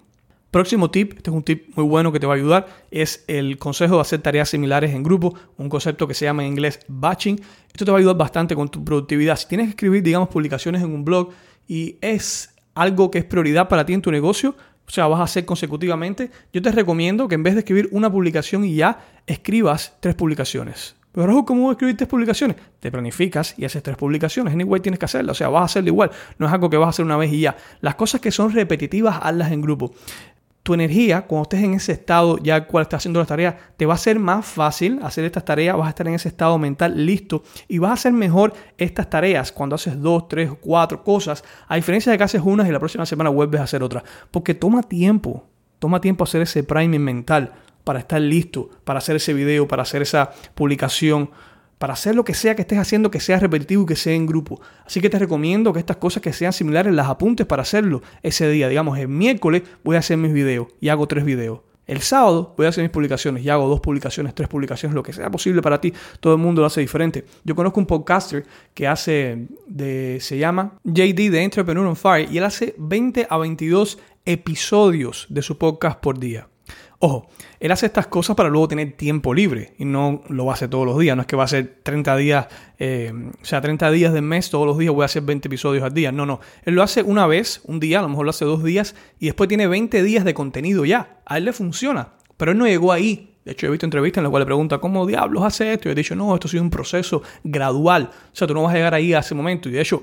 Próximo 0.51 0.91
tip, 0.91 1.15
este 1.17 1.31
es 1.31 1.37
un 1.37 1.43
tip 1.43 1.77
muy 1.77 1.85
bueno 1.85 2.13
que 2.13 2.21
te 2.21 2.27
va 2.27 2.35
a 2.35 2.37
ayudar, 2.37 2.67
es 2.91 3.25
el 3.27 3.59
consejo 3.59 3.97
de 3.97 4.01
hacer 4.03 4.23
tareas 4.23 4.49
similares 4.49 4.95
en 4.95 5.03
grupo, 5.03 5.35
un 5.59 5.69
concepto 5.69 6.07
que 6.07 6.15
se 6.15 6.25
llama 6.25 6.45
en 6.45 6.53
inglés 6.53 6.81
batching. 6.89 7.41
Esto 7.69 7.85
te 7.85 7.91
va 7.91 7.99
a 7.99 8.01
ayudar 8.01 8.17
bastante 8.17 8.55
con 8.55 8.69
tu 8.69 8.85
productividad. 8.85 9.37
Si 9.37 9.49
tienes 9.49 9.67
que 9.67 9.71
escribir, 9.71 10.03
digamos, 10.03 10.29
publicaciones 10.29 10.83
en 10.83 10.95
un 10.95 11.05
blog 11.05 11.31
y 11.67 11.99
es 12.01 12.56
algo 12.77 13.11
que 13.11 13.19
es 13.19 13.25
prioridad 13.25 13.69
para 13.69 13.85
ti 13.85 13.95
en 13.95 14.03
tu 14.03 14.13
negocio, 14.13 14.55
o 14.87 14.91
sea, 14.91 15.09
vas 15.09 15.19
a 15.19 15.25
hacer 15.25 15.45
consecutivamente, 15.45 16.31
yo 16.53 16.63
te 16.63 16.71
recomiendo 16.71 17.27
que 17.27 17.35
en 17.35 17.43
vez 17.43 17.55
de 17.55 17.61
escribir 17.61 17.89
una 17.91 18.13
publicación 18.13 18.65
y 18.65 18.77
ya, 18.77 19.01
escribas 19.27 19.97
tres 19.99 20.15
publicaciones. 20.15 20.95
Pero 21.11 21.47
¿cómo 21.47 21.63
voy 21.63 21.71
a 21.71 21.73
escribir 21.73 21.97
tres 21.97 22.11
publicaciones? 22.11 22.57
Te 22.79 22.93
planificas 22.93 23.59
y 23.59 23.65
haces 23.65 23.83
tres 23.83 23.97
publicaciones. 23.97 24.53
Anyway, 24.53 24.83
tienes 24.83 24.99
que 24.99 25.07
hacerla. 25.07 25.33
O 25.33 25.35
sea, 25.35 25.49
vas 25.49 25.63
a 25.63 25.65
hacerlo 25.65 25.89
igual. 25.89 26.11
No 26.39 26.47
es 26.47 26.53
algo 26.53 26.69
que 26.69 26.77
vas 26.77 26.89
a 26.89 26.91
hacer 26.91 27.07
una 27.07 27.17
vez 27.17 27.33
y 27.33 27.41
ya. 27.41 27.57
Las 27.81 27.95
cosas 27.95 28.21
que 28.21 28.31
son 28.31 28.53
repetitivas, 28.53 29.19
hazlas 29.23 29.51
en 29.51 29.63
grupo 29.63 29.95
tu 30.67 30.75
energía, 30.75 31.23
cuando 31.29 31.45
estés 31.45 31.63
en 31.63 31.75
ese 31.75 31.93
estado 31.93 32.39
ya 32.39 32.67
cual 32.67 32.83
estás 32.83 32.99
haciendo 32.99 33.21
las 33.21 33.29
tareas, 33.29 33.55
te 33.77 33.87
va 33.87 33.95
a 33.95 33.99
ser 33.99 34.19
más 34.19 34.45
fácil 34.45 34.99
hacer 35.05 35.25
estas 35.25 35.45
tareas, 35.45 35.77
vas 35.77 35.87
a 35.87 35.91
estar 35.91 36.09
en 36.09 36.15
ese 36.15 36.27
estado 36.27 36.59
mental 36.59 37.07
listo 37.07 37.45
y 37.69 37.79
vas 37.79 37.91
a 37.91 37.95
hacer 37.95 38.13
mejor 38.13 38.53
estas 38.77 39.09
tareas 39.09 39.53
cuando 39.53 39.77
haces 39.77 40.03
dos, 40.03 40.27
tres, 40.27 40.51
cuatro 40.61 41.05
cosas, 41.05 41.45
a 41.69 41.77
diferencia 41.77 42.11
de 42.11 42.19
que 42.19 42.25
haces 42.25 42.43
unas 42.45 42.69
y 42.69 42.73
la 42.73 42.81
próxima 42.81 43.07
semana 43.07 43.31
vuelves 43.31 43.61
a 43.61 43.65
hacer 43.65 43.81
otras, 43.81 44.03
porque 44.33 44.55
toma 44.55 44.83
tiempo, 44.83 45.45
toma 45.79 46.01
tiempo 46.01 46.25
hacer 46.25 46.43
ese 46.43 46.65
priming 46.65 46.99
mental 47.01 47.53
para 47.85 48.01
estar 48.01 48.21
listo, 48.21 48.69
para 48.83 48.99
hacer 48.99 49.15
ese 49.15 49.35
video, 49.35 49.69
para 49.69 49.83
hacer 49.83 50.03
esa 50.03 50.33
publicación, 50.57 51.31
para 51.79 51.93
hacer 51.93 52.15
lo 52.15 52.25
que 52.25 52.35
sea 52.35 52.55
que 52.55 52.63
estés 52.63 52.79
haciendo 52.79 53.11
que 53.11 53.21
sea 53.21 53.39
repetitivo 53.39 53.83
y 53.83 53.87
que 53.87 53.97
sea 53.97 54.15
en 54.15 54.27
grupo. 54.27 54.61
Así 54.85 55.01
que 55.01 55.11
te 55.11 55.19
recomiendo 55.19 55.73
que 55.73 55.79
estas 55.79 55.97
cosas 55.97 56.23
que 56.23 56.33
sean 56.33 56.53
similares 56.53 56.95
las 56.95 57.09
apuntes 57.09 57.47
para 57.47 57.63
hacerlo 57.63 58.03
ese 58.23 58.49
día. 58.49 58.69
Digamos, 58.69 58.99
el 58.99 59.09
miércoles 59.09 59.63
voy 59.85 59.97
a 59.97 60.01
hacer 60.01 60.17
mis 60.17 60.33
videos 60.33 60.69
y 60.81 60.89
hago 60.89 61.07
tres 61.07 61.25
videos. 61.25 61.61
El 61.87 62.01
sábado 62.01 62.53
voy 62.57 62.67
a 62.67 62.71
hacer 62.71 62.83
mis 62.83 62.91
publicaciones 62.91 63.45
y 63.45 63.49
hago 63.49 63.69
dos 63.69 63.81
publicaciones, 63.81 64.35
tres 64.35 64.49
publicaciones, 64.49 64.95
lo 64.95 65.05
que 65.05 65.13
sea 65.13 65.31
posible 65.31 65.63
para 65.63 65.81
ti. 65.81 65.93
Todo 66.19 66.35
el 66.35 66.41
mundo 66.41 66.61
lo 66.61 66.67
hace 66.67 66.81
diferente. 66.81 67.25
Yo 67.45 67.55
conozco 67.55 67.79
un 67.79 67.87
podcaster 67.87 68.45
que 68.75 68.89
hace, 68.89 69.47
de, 69.69 70.19
se 70.21 70.37
llama 70.37 70.79
JD 70.83 71.31
de 71.31 71.43
Entrepreneur 71.43 71.87
on 71.87 71.95
Fire 71.95 72.29
y 72.31 72.39
él 72.39 72.45
hace 72.45 72.75
20 72.77 73.29
a 73.31 73.37
22 73.37 73.99
episodios 74.25 75.27
de 75.29 75.43
su 75.43 75.59
podcast 75.59 76.01
por 76.01 76.19
día. 76.19 76.49
Ojo, 76.99 77.29
él 77.61 77.71
hace 77.73 77.87
estas 77.87 78.07
cosas 78.07 78.37
para 78.37 78.49
luego 78.49 78.69
tener 78.69 78.93
tiempo 78.93 79.35
libre 79.35 79.75
y 79.79 79.85
no 79.85 80.23
lo 80.29 80.51
hacer 80.51 80.71
todos 80.71 80.87
los 80.87 80.99
días. 80.99 81.15
No 81.15 81.23
es 81.23 81.27
que 81.27 81.37
va 81.37 81.43
a 81.43 81.45
hacer 81.45 81.81
30 81.83 82.17
días, 82.17 82.47
eh, 82.79 83.13
o 83.41 83.45
sea, 83.45 83.61
30 83.61 83.91
días 83.91 84.13
del 84.15 84.23
mes, 84.23 84.49
todos 84.49 84.67
los 84.67 84.79
días 84.79 84.95
voy 84.95 85.03
a 85.03 85.07
hacer 85.07 85.23
20 85.23 85.49
episodios 85.49 85.85
al 85.85 85.93
día. 85.93 86.11
No, 86.11 86.25
no. 86.25 86.41
Él 86.65 86.75
lo 86.75 86.83
hace 86.83 87.03
una 87.03 87.27
vez, 87.27 87.61
un 87.65 87.81
día, 87.81 87.99
a 87.99 88.03
lo 88.03 88.09
mejor 88.09 88.25
lo 88.25 88.31
hace 88.31 88.47
dos 88.47 88.65
días 88.65 88.95
y 89.19 89.27
después 89.27 89.49
tiene 89.49 89.67
20 89.67 90.03
días 90.03 90.25
de 90.25 90.33
contenido 90.33 90.85
ya. 90.87 91.21
A 91.27 91.37
él 91.37 91.45
le 91.45 91.53
funciona. 91.53 92.13
Pero 92.37 92.53
él 92.53 92.59
no 92.59 92.67
llegó 92.67 92.93
ahí. 92.93 93.35
De 93.45 93.53
hecho, 93.53 93.67
he 93.67 93.71
visto 93.71 93.87
entrevistas 93.87 94.19
en 94.19 94.25
las 94.25 94.31
cuales 94.31 94.45
le 94.45 94.47
pregunta, 94.47 94.79
¿cómo 94.79 95.07
diablos 95.07 95.45
hace 95.45 95.75
esto? 95.75 95.89
Y 95.89 95.93
he 95.93 95.95
dicho, 95.95 96.17
no, 96.17 96.35
esto 96.35 96.49
ha 96.49 96.51
sido 96.51 96.63
un 96.63 96.71
proceso 96.71 97.23
gradual. 97.45 98.11
O 98.13 98.37
sea, 98.37 98.49
tú 98.49 98.55
no 98.55 98.63
vas 98.63 98.73
a 98.73 98.77
llegar 98.77 98.95
ahí 98.95 99.15
a 99.15 99.21
ese 99.21 99.35
momento. 99.35 99.69
Y 99.69 99.73
de 99.73 99.83
hecho, 99.83 100.03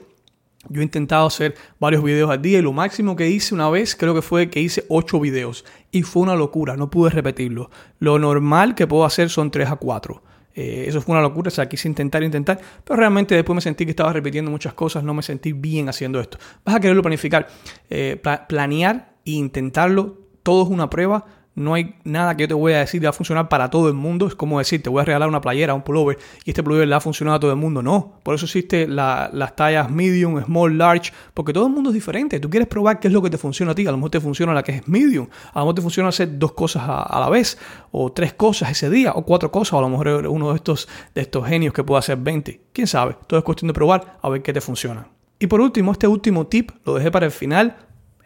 yo 0.70 0.82
he 0.82 0.84
intentado 0.84 1.28
hacer 1.28 1.56
varios 1.80 2.04
videos 2.04 2.30
al 2.30 2.42
día 2.42 2.60
y 2.60 2.62
lo 2.62 2.72
máximo 2.72 3.16
que 3.16 3.30
hice 3.30 3.54
una 3.54 3.70
vez 3.70 3.96
creo 3.96 4.14
que 4.14 4.22
fue 4.22 4.50
que 4.50 4.62
hice 4.62 4.86
8 4.90 5.20
videos 5.20 5.66
y 5.92 6.04
fue 6.04 6.24
una 6.24 6.36
locura, 6.36 6.78
no 6.78 6.90
pude 6.90 7.10
repetirlo. 7.10 7.70
Lo 8.00 8.18
normal 8.20 8.76
que 8.76 8.88
puedo 8.88 9.06
hacer 9.06 9.30
son 9.30 9.52
3 9.52 9.70
a 9.70 9.76
4. 9.76 10.24
Eh, 10.56 10.86
eso 10.88 11.02
fue 11.02 11.14
una 11.14 11.22
locura, 11.22 11.48
o 11.48 11.52
sea, 11.52 11.68
quise 11.68 11.88
intentar, 11.88 12.22
intentar, 12.22 12.60
pero 12.84 12.98
realmente 12.98 13.34
después 13.34 13.56
me 13.56 13.62
sentí 13.62 13.86
que 13.86 13.92
estaba 13.92 14.14
repitiendo 14.14 14.52
muchas 14.52 14.74
cosas, 14.74 15.04
no 15.04 15.14
me 15.14 15.24
sentí 15.24 15.52
bien 15.52 15.90
haciendo 15.90 16.20
esto. 16.20 16.38
Vas 16.64 16.76
a 16.76 16.80
quererlo 16.80 17.02
planificar, 17.02 17.48
eh, 17.90 18.22
planear 18.48 19.16
e 19.26 19.32
intentarlo, 19.32 20.20
todo 20.44 20.64
es 20.64 20.70
una 20.70 20.90
prueba, 20.90 21.26
no 21.56 21.76
hay 21.76 21.96
nada 22.04 22.36
que 22.36 22.44
yo 22.44 22.48
te 22.48 22.54
voy 22.54 22.74
a 22.74 22.80
decir 22.80 23.00
que 23.00 23.06
va 23.06 23.12
a 23.12 23.14
funcionar 23.14 23.48
para 23.48 23.70
todo 23.70 23.88
el 23.88 23.94
mundo. 23.94 24.28
Es 24.28 24.36
como 24.36 24.60
decir, 24.60 24.82
te 24.82 24.90
voy 24.90 25.02
a 25.02 25.06
regalar 25.06 25.30
una 25.30 25.42
playera, 25.42 25.74
un 25.74 25.84
pullover, 25.84 26.18
y 26.46 26.50
este 26.52 26.64
pullover 26.64 26.88
le 26.88 26.96
ha 26.96 27.00
funcionado 27.00 27.38
a 27.38 27.40
todo 27.40 27.52
el 27.52 27.58
mundo. 27.58 27.84
No, 27.84 28.20
por 28.24 28.36
eso 28.36 28.46
existe 28.46 28.88
las 28.88 29.56
tallas 29.56 29.90
medium, 29.90 30.44
small, 30.44 30.78
large, 30.78 31.12
porque 31.34 31.54
todo 31.54 31.68
el 31.68 31.74
mundo 31.74 31.92
es 31.92 31.94
diferente. 31.94 32.40
Tú 32.40 32.50
quieres 32.50 32.68
probar 32.68 33.00
qué 33.00 33.08
es 33.08 33.14
lo 33.14 33.22
que 33.22 33.30
te 33.30 33.38
funciona 33.38 33.74
a 33.74 33.76
ti. 33.76 33.86
A 33.86 33.92
lo 33.92 33.98
mejor 33.98 34.12
te 34.12 34.20
funciona 34.20 34.54
la 34.54 34.64
que 34.64 34.74
es 34.74 34.88
medium, 34.88 35.28
a 35.54 35.60
lo 35.60 35.66
mejor 35.66 35.76
te 35.76 35.82
funciona 35.82 36.10
hacer 36.10 36.40
dos 36.40 36.54
cosas 36.54 36.84
a, 36.86 37.20
la 37.20 37.30
vez, 37.30 37.58
o 37.92 38.12
tres 38.12 38.34
cosas 38.34 38.72
ese 38.72 38.90
día, 38.90 39.12
o 39.14 39.24
cuatro 39.24 39.52
cosas, 39.52 39.74
o 39.74 39.78
a 39.80 39.82
lo 39.82 39.90
mejor 39.90 40.28
uno 40.28 40.50
de 40.50 40.56
estos, 40.56 40.88
de 41.14 41.22
estos 41.22 41.48
genios 41.48 41.74
que 41.74 41.84
puede 41.84 42.00
hacer 42.00 42.18
20. 42.18 42.62
Quién 42.74 42.88
sabe, 42.88 43.16
todo 43.28 43.38
es 43.38 43.44
cuestión 43.44 43.68
de 43.68 43.74
probar 43.74 44.18
a 44.22 44.30
ver 44.30 44.42
qué 44.42 44.54
te 44.54 44.62
funciona. 44.62 45.08
Y 45.38 45.48
por 45.48 45.62
último, 45.62 45.92
este 45.92 46.08
último 46.08 46.48
tip 46.48 46.72
lo 46.86 46.96
dejé 46.96 47.12
para 47.12 47.26
el 47.26 47.32
final, 47.32 47.76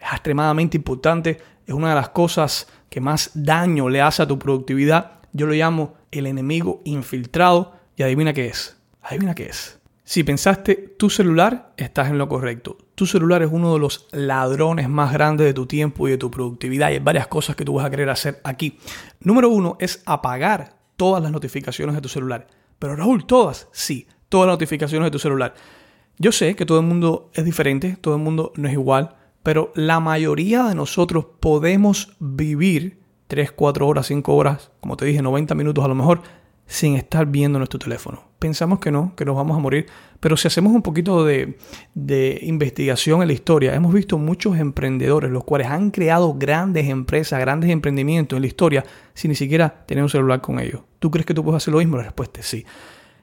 es 0.00 0.12
extremadamente 0.12 0.76
importante, 0.76 1.38
es 1.66 1.74
una 1.74 1.90
de 1.90 1.94
las 1.96 2.08
cosas 2.10 2.66
que 2.90 3.00
más 3.00 3.30
daño 3.34 3.88
le 3.88 4.00
hace 4.00 4.22
a 4.22 4.28
tu 4.28 4.38
productividad, 4.38 5.20
yo 5.32 5.46
lo 5.46 5.52
llamo 5.52 5.94
el 6.10 6.26
enemigo 6.26 6.80
infiltrado 6.84 7.74
y 7.96 8.02
adivina 8.02 8.32
qué 8.32 8.46
es. 8.46 8.76
Adivina 9.02 9.34
qué 9.34 9.46
es. 9.46 9.78
Si 10.04 10.24
pensaste 10.24 10.74
tu 10.74 11.10
celular, 11.10 11.74
estás 11.76 12.08
en 12.08 12.16
lo 12.16 12.28
correcto. 12.28 12.78
Tu 12.94 13.04
celular 13.04 13.42
es 13.42 13.50
uno 13.52 13.74
de 13.74 13.78
los 13.78 14.08
ladrones 14.10 14.88
más 14.88 15.12
grandes 15.12 15.46
de 15.46 15.52
tu 15.52 15.66
tiempo 15.66 16.08
y 16.08 16.12
de 16.12 16.16
tu 16.16 16.30
productividad 16.30 16.90
y 16.90 16.94
hay 16.94 16.98
varias 16.98 17.26
cosas 17.26 17.56
que 17.56 17.64
tú 17.64 17.74
vas 17.74 17.84
a 17.84 17.90
querer 17.90 18.08
hacer 18.08 18.40
aquí. 18.42 18.78
Número 19.20 19.50
uno 19.50 19.76
es 19.78 20.02
apagar 20.06 20.78
todas 20.96 21.22
las 21.22 21.30
notificaciones 21.30 21.94
de 21.94 22.00
tu 22.00 22.08
celular. 22.08 22.46
Pero 22.78 22.96
Raúl, 22.96 23.26
todas, 23.26 23.68
sí, 23.70 24.06
todas 24.30 24.46
las 24.46 24.54
notificaciones 24.54 25.06
de 25.06 25.10
tu 25.10 25.18
celular. 25.18 25.54
Yo 26.18 26.32
sé 26.32 26.56
que 26.56 26.64
todo 26.64 26.80
el 26.80 26.86
mundo 26.86 27.30
es 27.34 27.44
diferente, 27.44 27.98
todo 28.00 28.14
el 28.16 28.22
mundo 28.22 28.52
no 28.56 28.66
es 28.66 28.72
igual, 28.72 29.14
pero 29.42 29.72
la 29.74 30.00
mayoría 30.00 30.64
de 30.64 30.74
nosotros 30.74 31.26
podemos 31.40 32.16
vivir 32.18 33.00
3, 33.28 33.52
4 33.52 33.86
horas, 33.86 34.06
5 34.06 34.34
horas, 34.34 34.70
como 34.80 34.96
te 34.96 35.04
dije, 35.04 35.22
90 35.22 35.54
minutos 35.54 35.84
a 35.84 35.88
lo 35.88 35.94
mejor, 35.94 36.22
sin 36.68 36.96
estar 36.96 37.26
viendo 37.26 37.58
nuestro 37.58 37.78
teléfono. 37.78 38.22
Pensamos 38.38 38.78
que 38.78 38.92
no, 38.92 39.14
que 39.16 39.24
nos 39.24 39.34
vamos 39.34 39.56
a 39.56 39.60
morir, 39.60 39.86
pero 40.20 40.36
si 40.36 40.46
hacemos 40.46 40.72
un 40.72 40.82
poquito 40.82 41.24
de, 41.24 41.58
de, 41.94 42.38
investigación 42.42 43.22
en 43.22 43.28
la 43.28 43.32
historia, 43.34 43.74
hemos 43.74 43.92
visto 43.92 44.18
muchos 44.18 44.58
emprendedores, 44.58 45.30
los 45.30 45.44
cuales 45.44 45.68
han 45.68 45.90
creado 45.90 46.34
grandes 46.34 46.88
empresas, 46.88 47.40
grandes 47.40 47.70
emprendimientos 47.70 48.36
en 48.36 48.42
la 48.42 48.46
historia, 48.46 48.84
sin 49.14 49.30
ni 49.30 49.34
siquiera 49.34 49.84
tener 49.86 50.04
un 50.04 50.10
celular 50.10 50.40
con 50.40 50.60
ellos. 50.60 50.82
¿Tú 50.98 51.10
crees 51.10 51.26
que 51.26 51.34
tú 51.34 51.42
puedes 51.42 51.62
hacer 51.62 51.72
lo 51.72 51.78
mismo? 51.78 51.96
La 51.96 52.04
respuesta 52.04 52.40
es 52.40 52.46
sí. 52.46 52.64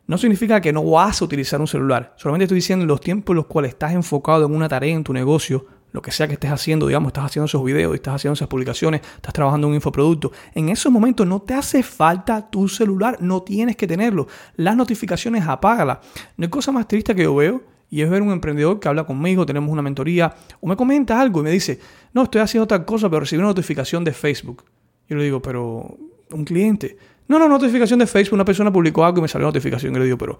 No 0.07 0.17
significa 0.17 0.59
que 0.59 0.73
no 0.73 0.83
vas 0.83 1.21
a 1.21 1.25
utilizar 1.25 1.61
un 1.61 1.67
celular, 1.67 2.13
solamente 2.17 2.45
estoy 2.45 2.57
diciendo 2.57 2.85
los 2.85 2.99
tiempos 2.99 3.33
en 3.33 3.37
los 3.37 3.45
cuales 3.45 3.69
estás 3.69 3.93
enfocado 3.93 4.45
en 4.45 4.53
una 4.53 4.67
tarea 4.67 4.93
en 4.93 5.03
tu 5.03 5.13
negocio, 5.13 5.65
lo 5.95 6.01
que 6.01 6.11
sea 6.11 6.27
que 6.27 6.33
estés 6.33 6.51
haciendo, 6.51 6.87
digamos, 6.87 7.09
estás 7.09 7.25
haciendo 7.25 7.45
esos 7.45 7.63
videos, 7.63 7.95
estás 7.95 8.15
haciendo 8.15 8.33
esas 8.33 8.49
publicaciones, 8.49 9.01
estás 9.15 9.33
trabajando 9.33 9.67
en 9.67 9.71
un 9.71 9.75
infoproducto, 9.75 10.31
en 10.53 10.69
esos 10.69 10.91
momentos 10.91 11.25
no 11.25 11.41
te 11.41 11.53
hace 11.53 11.81
falta 11.81 12.49
tu 12.49 12.67
celular, 12.67 13.17
no 13.21 13.41
tienes 13.41 13.77
que 13.77 13.87
tenerlo. 13.87 14.27
Las 14.57 14.75
notificaciones 14.75 15.47
apágalas. 15.47 15.99
No 16.35 16.43
hay 16.43 16.49
cosa 16.49 16.71
más 16.73 16.87
triste 16.87 17.15
que 17.15 17.23
yo 17.23 17.33
veo 17.33 17.63
y 17.89 18.01
es 18.01 18.09
ver 18.09 18.21
un 18.21 18.31
emprendedor 18.31 18.79
que 18.79 18.89
habla 18.89 19.05
conmigo, 19.05 19.45
tenemos 19.45 19.71
una 19.71 19.81
mentoría, 19.81 20.35
o 20.59 20.67
me 20.67 20.75
comenta 20.75 21.19
algo 21.19 21.39
y 21.39 21.43
me 21.43 21.51
dice, 21.51 21.79
no, 22.13 22.23
estoy 22.23 22.41
haciendo 22.41 22.67
tal 22.67 22.83
cosa, 22.83 23.09
pero 23.09 23.21
recibí 23.21 23.39
una 23.39 23.47
notificación 23.47 24.03
de 24.03 24.11
Facebook. 24.11 24.65
Yo 25.07 25.15
le 25.15 25.23
digo, 25.23 25.41
pero 25.41 25.97
un 26.31 26.43
cliente. 26.43 26.97
No, 27.27 27.39
no, 27.39 27.47
notificación 27.47 27.99
de 27.99 28.07
Facebook, 28.07 28.35
una 28.35 28.45
persona 28.45 28.71
publicó 28.71 29.05
algo 29.05 29.19
y 29.19 29.21
me 29.21 29.27
salió 29.29 29.47
notificación. 29.47 29.95
Y 29.95 29.99
le 29.99 30.05
digo, 30.05 30.17
pero 30.17 30.37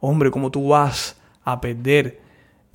hombre, 0.00 0.30
¿cómo 0.30 0.50
tú 0.50 0.68
vas 0.68 1.16
a 1.44 1.60
perder 1.60 2.27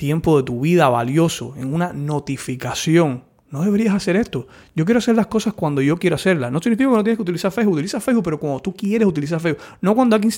tiempo 0.03 0.35
de 0.35 0.43
tu 0.43 0.59
vida 0.59 0.89
valioso 0.89 1.53
en 1.55 1.73
una 1.73 1.93
notificación 1.93 3.23
no 3.49 3.61
deberías 3.61 3.95
hacer 3.95 4.17
esto. 4.17 4.47
Yo 4.75 4.83
quiero 4.83 4.97
hacer 4.97 5.15
las 5.15 5.27
cosas 5.27 5.53
cuando 5.53 5.81
yo 5.81 5.95
quiero 5.97 6.15
hacerlas. 6.17 6.51
No 6.51 6.59
significa 6.59 6.89
que 6.89 6.95
no 6.97 7.03
tienes 7.03 7.17
que 7.17 7.21
utilizar 7.21 7.51
Facebook. 7.51 7.75
Utiliza 7.75 8.01
Facebook, 8.01 8.23
pero 8.23 8.39
cuando 8.39 8.59
tú 8.59 8.73
quieres 8.75 9.07
utilizar 9.07 9.39
Facebook. 9.39 9.63
No 9.79 9.93
cuando 9.93 10.15
alguien 10.15 10.33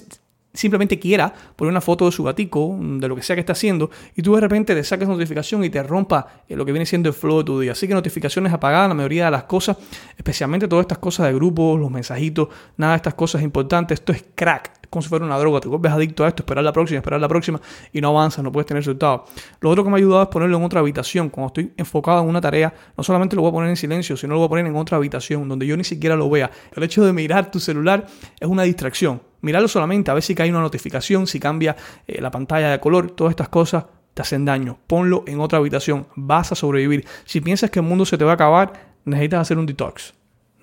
simplemente 0.53 0.99
quiera 0.99 1.33
poner 1.55 1.71
una 1.71 1.81
foto 1.81 2.05
de 2.05 2.11
su 2.11 2.23
gatico, 2.23 2.77
de 2.79 3.07
lo 3.07 3.15
que 3.15 3.23
sea 3.23 3.35
que 3.35 3.39
está 3.39 3.53
haciendo, 3.53 3.89
y 4.15 4.21
tú 4.21 4.35
de 4.35 4.41
repente 4.41 4.75
le 4.75 4.83
saques 4.83 5.07
notificación 5.07 5.63
y 5.63 5.69
te 5.69 5.81
rompa 5.81 6.43
eh, 6.47 6.55
lo 6.55 6.65
que 6.65 6.71
viene 6.71 6.85
siendo 6.85 7.09
el 7.09 7.15
flow 7.15 7.39
de 7.39 7.43
tu 7.45 7.59
día. 7.59 7.71
Así 7.71 7.87
que 7.87 7.93
notificaciones 7.93 8.53
apagadas, 8.53 8.89
la 8.89 8.95
mayoría 8.95 9.25
de 9.25 9.31
las 9.31 9.43
cosas, 9.43 9.77
especialmente 10.17 10.67
todas 10.67 10.83
estas 10.83 10.97
cosas 10.97 11.27
de 11.27 11.33
grupos, 11.33 11.79
los 11.79 11.89
mensajitos, 11.89 12.49
nada 12.77 12.93
de 12.93 12.97
estas 12.97 13.13
cosas 13.13 13.41
importantes. 13.41 13.99
Esto 13.99 14.11
es 14.11 14.25
crack, 14.35 14.84
como 14.89 15.01
si 15.01 15.09
fuera 15.09 15.25
una 15.25 15.37
droga. 15.37 15.59
Te 15.59 15.67
vuelves 15.67 15.91
adicto 15.91 16.23
a 16.23 16.27
esto, 16.27 16.43
esperar 16.43 16.63
la 16.63 16.73
próxima, 16.73 16.97
esperar 16.97 17.19
la 17.19 17.27
próxima, 17.27 17.61
y 17.91 18.01
no 18.01 18.09
avanzas, 18.09 18.43
no 18.43 18.51
puedes 18.51 18.67
tener 18.67 18.81
resultados. 18.81 19.21
Lo 19.59 19.69
otro 19.69 19.83
que 19.83 19.89
me 19.89 19.95
ha 19.95 19.99
ayudado 19.99 20.23
es 20.23 20.29
ponerlo 20.29 20.57
en 20.57 20.63
otra 20.63 20.79
habitación. 20.79 21.29
Cuando 21.29 21.47
estoy 21.47 21.73
enfocado 21.77 22.21
en 22.21 22.29
una 22.29 22.41
tarea, 22.41 22.73
no 22.97 23.03
solamente 23.03 23.35
lo 23.35 23.41
voy 23.41 23.49
a 23.49 23.53
poner 23.53 23.69
en 23.69 23.77
silencio, 23.77 24.17
sino 24.17 24.33
lo 24.33 24.39
voy 24.39 24.45
a 24.47 24.49
poner 24.49 24.65
en 24.65 24.75
otra 24.75 24.97
habitación, 24.97 25.47
donde 25.47 25.65
yo 25.65 25.75
ni 25.77 25.83
siquiera 25.83 26.15
lo 26.15 26.29
vea. 26.29 26.51
El 26.75 26.83
hecho 26.83 27.05
de 27.05 27.13
mirar 27.13 27.51
tu 27.51 27.59
celular 27.59 28.05
es 28.39 28.47
una 28.47 28.63
distracción 28.63 29.21
Míralo 29.45 29.67
solamente, 29.67 30.09
a 30.09 30.15
ver 30.15 30.23
si 30.23 30.33
cae 30.33 30.49
una 30.49 30.61
notificación, 30.61 31.27
si 31.27 31.39
cambia 31.39 31.75
eh, 32.07 32.19
la 32.19 32.31
pantalla 32.31 32.71
de 32.71 32.79
color, 32.79 33.11
todas 33.11 33.29
estas 33.29 33.47
cosas 33.49 33.85
te 34.15 34.23
hacen 34.23 34.43
daño. 34.43 34.79
Ponlo 34.87 35.23
en 35.27 35.39
otra 35.39 35.59
habitación, 35.59 36.07
vas 36.15 36.51
a 36.51 36.55
sobrevivir. 36.55 37.05
Si 37.25 37.41
piensas 37.41 37.69
que 37.69 37.77
el 37.77 37.85
mundo 37.85 38.07
se 38.07 38.17
te 38.17 38.23
va 38.23 38.31
a 38.31 38.33
acabar, 38.33 38.73
necesitas 39.05 39.41
hacer 39.41 39.59
un 39.59 39.67
detox. 39.67 40.15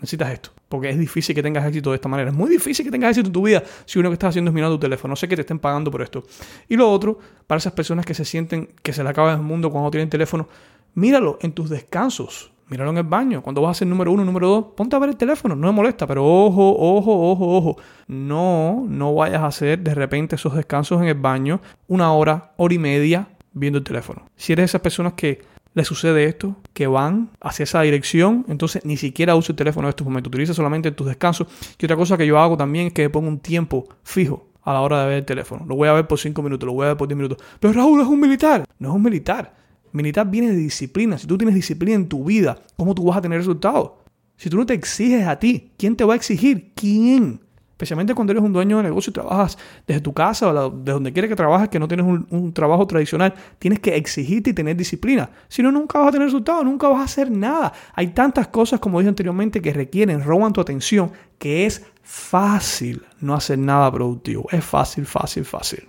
Necesitas 0.03 0.33
esto, 0.33 0.51
porque 0.69 0.91
es 0.91 0.99
difícil 0.99 1.33
que 1.33 1.45
tengas 1.45 1.65
éxito 1.65 1.91
de 1.91 1.95
esta 1.95 2.09
manera. 2.09 2.31
Es 2.31 2.37
muy 2.37 2.51
difícil 2.51 2.85
que 2.85 2.91
tengas 2.91 3.11
éxito 3.11 3.29
en 3.29 3.33
tu 3.33 3.43
vida 3.43 3.63
si 3.85 4.01
uno 4.01 4.11
que 4.11 4.15
estás 4.15 4.31
haciendo 4.31 4.51
es 4.51 4.55
mirar 4.55 4.69
tu 4.69 4.81
teléfono. 4.81 5.13
No 5.13 5.17
sé 5.17 5.29
que 5.29 5.37
te 5.37 5.43
estén 5.43 5.61
pagando 5.61 5.93
por 5.93 6.03
esto. 6.03 6.25
Y 6.69 6.75
lo 6.77 6.91
otro, 6.91 7.21
para 7.47 7.61
esas 7.61 7.73
personas 7.73 8.05
que 8.05 8.13
se 8.13 8.25
sienten 8.25 8.69
que 8.83 8.93
se 8.93 9.05
le 9.05 9.09
acaba 9.09 9.33
el 9.33 9.43
mundo 9.43 9.71
cuando 9.71 9.93
tienen 9.93 10.11
teléfono, 10.11 10.49
míralo 10.95 11.39
en 11.41 11.53
tus 11.53 11.71
descansos 11.71 12.51
míralo 12.69 12.91
en 12.91 12.97
el 12.97 13.05
baño. 13.05 13.43
Cuando 13.43 13.61
vas 13.61 13.77
a 13.77 13.79
ser 13.81 13.89
número 13.89 14.11
uno, 14.11 14.25
número 14.25 14.49
dos, 14.49 14.65
ponte 14.75 14.97
a 14.97 14.99
ver 14.99 15.11
el 15.11 15.17
teléfono, 15.17 15.55
no 15.55 15.67
me 15.67 15.73
molesta, 15.73 16.07
pero 16.07 16.25
ojo, 16.25 16.75
ojo, 16.79 17.31
ojo, 17.31 17.57
ojo. 17.57 17.77
No, 18.09 18.87
no 18.89 19.15
vayas 19.15 19.43
a 19.43 19.47
hacer 19.47 19.79
de 19.79 19.95
repente 19.95 20.37
esos 20.37 20.55
descansos 20.55 21.01
en 21.03 21.09
el 21.09 21.15
baño 21.15 21.61
una 21.87 22.13
hora, 22.15 22.55
hora 22.57 22.75
y 22.75 22.79
media 22.79 23.29
viendo 23.53 23.79
el 23.79 23.85
teléfono. 23.85 24.23
Si 24.37 24.55
eres 24.55 24.63
de 24.63 24.67
esas 24.67 24.81
personas 24.81 25.13
que 25.13 25.43
le 25.75 25.85
sucede 25.85 26.25
esto, 26.25 26.57
que 26.75 26.87
van 26.87 27.31
hacia 27.41 27.65
esa 27.65 27.83
dirección, 27.83 28.45
entonces 28.49 28.85
ni 28.85 28.97
siquiera 28.97 29.37
usa 29.37 29.53
el 29.53 29.57
teléfono 29.57 29.89
en 29.89 29.91
estos 29.91 30.07
momentos, 30.07 30.29
utiliza 30.29 30.55
solamente 30.55 30.91
tus 30.93 31.07
descansos. 31.07 31.47
Y 31.79 31.85
otra 31.85 31.97
cosa 31.97 32.17
que 32.17 32.27
yo 32.27 32.39
hago 32.39 32.57
también 32.57 32.89
es 32.89 32.93
que 32.93 33.09
pongo 33.09 33.29
un 33.29 33.41
tiempo 33.41 33.89
fijo 34.03 34.53
a 34.63 34.73
la 34.73 34.81
hora 34.81 35.03
de 35.03 35.09
ver 35.09 35.19
el 35.19 35.25
teléfono. 35.25 35.65
Lo 35.67 35.75
voy 35.77 35.89
a 35.89 35.93
ver 35.93 36.07
por 36.07 36.19
cinco 36.19 36.43
minutos, 36.43 36.67
lo 36.67 36.73
voy 36.73 36.85
a 36.85 36.89
ver 36.89 36.97
por 36.97 37.09
10 37.09 37.17
minutos. 37.17 37.39
Pero 37.59 37.73
Raúl 37.73 38.01
es 38.01 38.07
un 38.07 38.21
militar. 38.21 38.65
No 38.79 38.91
es 38.91 38.95
un 38.95 39.03
militar. 39.03 39.55
Militar 39.93 40.31
viene 40.31 40.51
de 40.51 40.57
disciplina. 40.57 41.19
Si 41.19 41.27
tú 41.27 41.37
tienes 41.37 41.55
disciplina 41.55 41.97
en 41.97 42.09
tu 42.09 42.25
vida, 42.25 42.63
¿cómo 42.77 42.95
tú 42.95 43.05
vas 43.05 43.19
a 43.19 43.21
tener 43.21 43.39
resultados? 43.39 43.93
Si 44.37 44.49
tú 44.49 44.57
no 44.57 44.67
te 44.67 44.75
exiges 44.75 45.27
a 45.27 45.39
ti, 45.39 45.73
¿quién 45.77 45.97
te 45.97 46.05
va 46.05 46.15
a 46.15 46.17
exigir? 46.17 46.73
¿Quién? 46.75 47.41
Especialmente 47.83 48.15
cuando 48.15 48.31
eres 48.31 48.45
un 48.45 48.53
dueño 48.53 48.77
de 48.77 48.85
negocio 48.85 49.11
y 49.11 49.13
trabajas 49.13 49.59
desde 49.89 50.01
tu 50.01 50.13
casa 50.13 50.49
o 50.49 50.71
de 50.71 50.93
donde 50.93 51.13
quieres 51.13 51.29
que 51.29 51.35
trabajes, 51.35 51.69
que 51.69 51.81
no 51.81 51.89
tienes 51.89 52.07
un, 52.07 52.53
trabajo 52.53 52.87
tradicional, 52.87 53.35
tienes 53.59 53.81
que 53.81 53.97
exigirte 53.97 54.51
y 54.51 54.53
tener 54.53 54.77
disciplina. 54.77 55.29
Si 55.49 55.65
no, 55.65 55.73
nunca 55.73 55.99
vas 55.99 56.07
a 56.07 56.13
tener 56.13 56.29
resultados, 56.29 56.65
nunca 56.65 56.87
vas 56.87 57.01
a 57.01 57.05
hacer 57.05 57.29
nada. 57.29 57.73
Hay 57.95 58.11
tantas 58.11 58.47
cosas, 58.47 58.79
como 58.79 59.01
dije 59.01 59.09
anteriormente, 59.09 59.61
que 59.61 59.73
requieren, 59.73 60.23
roban 60.23 60.53
tu 60.53 60.61
atención, 60.61 61.11
que 61.39 61.67
es 61.67 61.85
fácil 62.05 63.03
no 63.19 63.35
hacer 63.35 63.59
nada 63.59 63.91
productivo. 63.91 64.47
Es 64.53 64.65
fácil, 64.65 65.05
fácil, 65.05 65.45
fácil. 65.45 65.89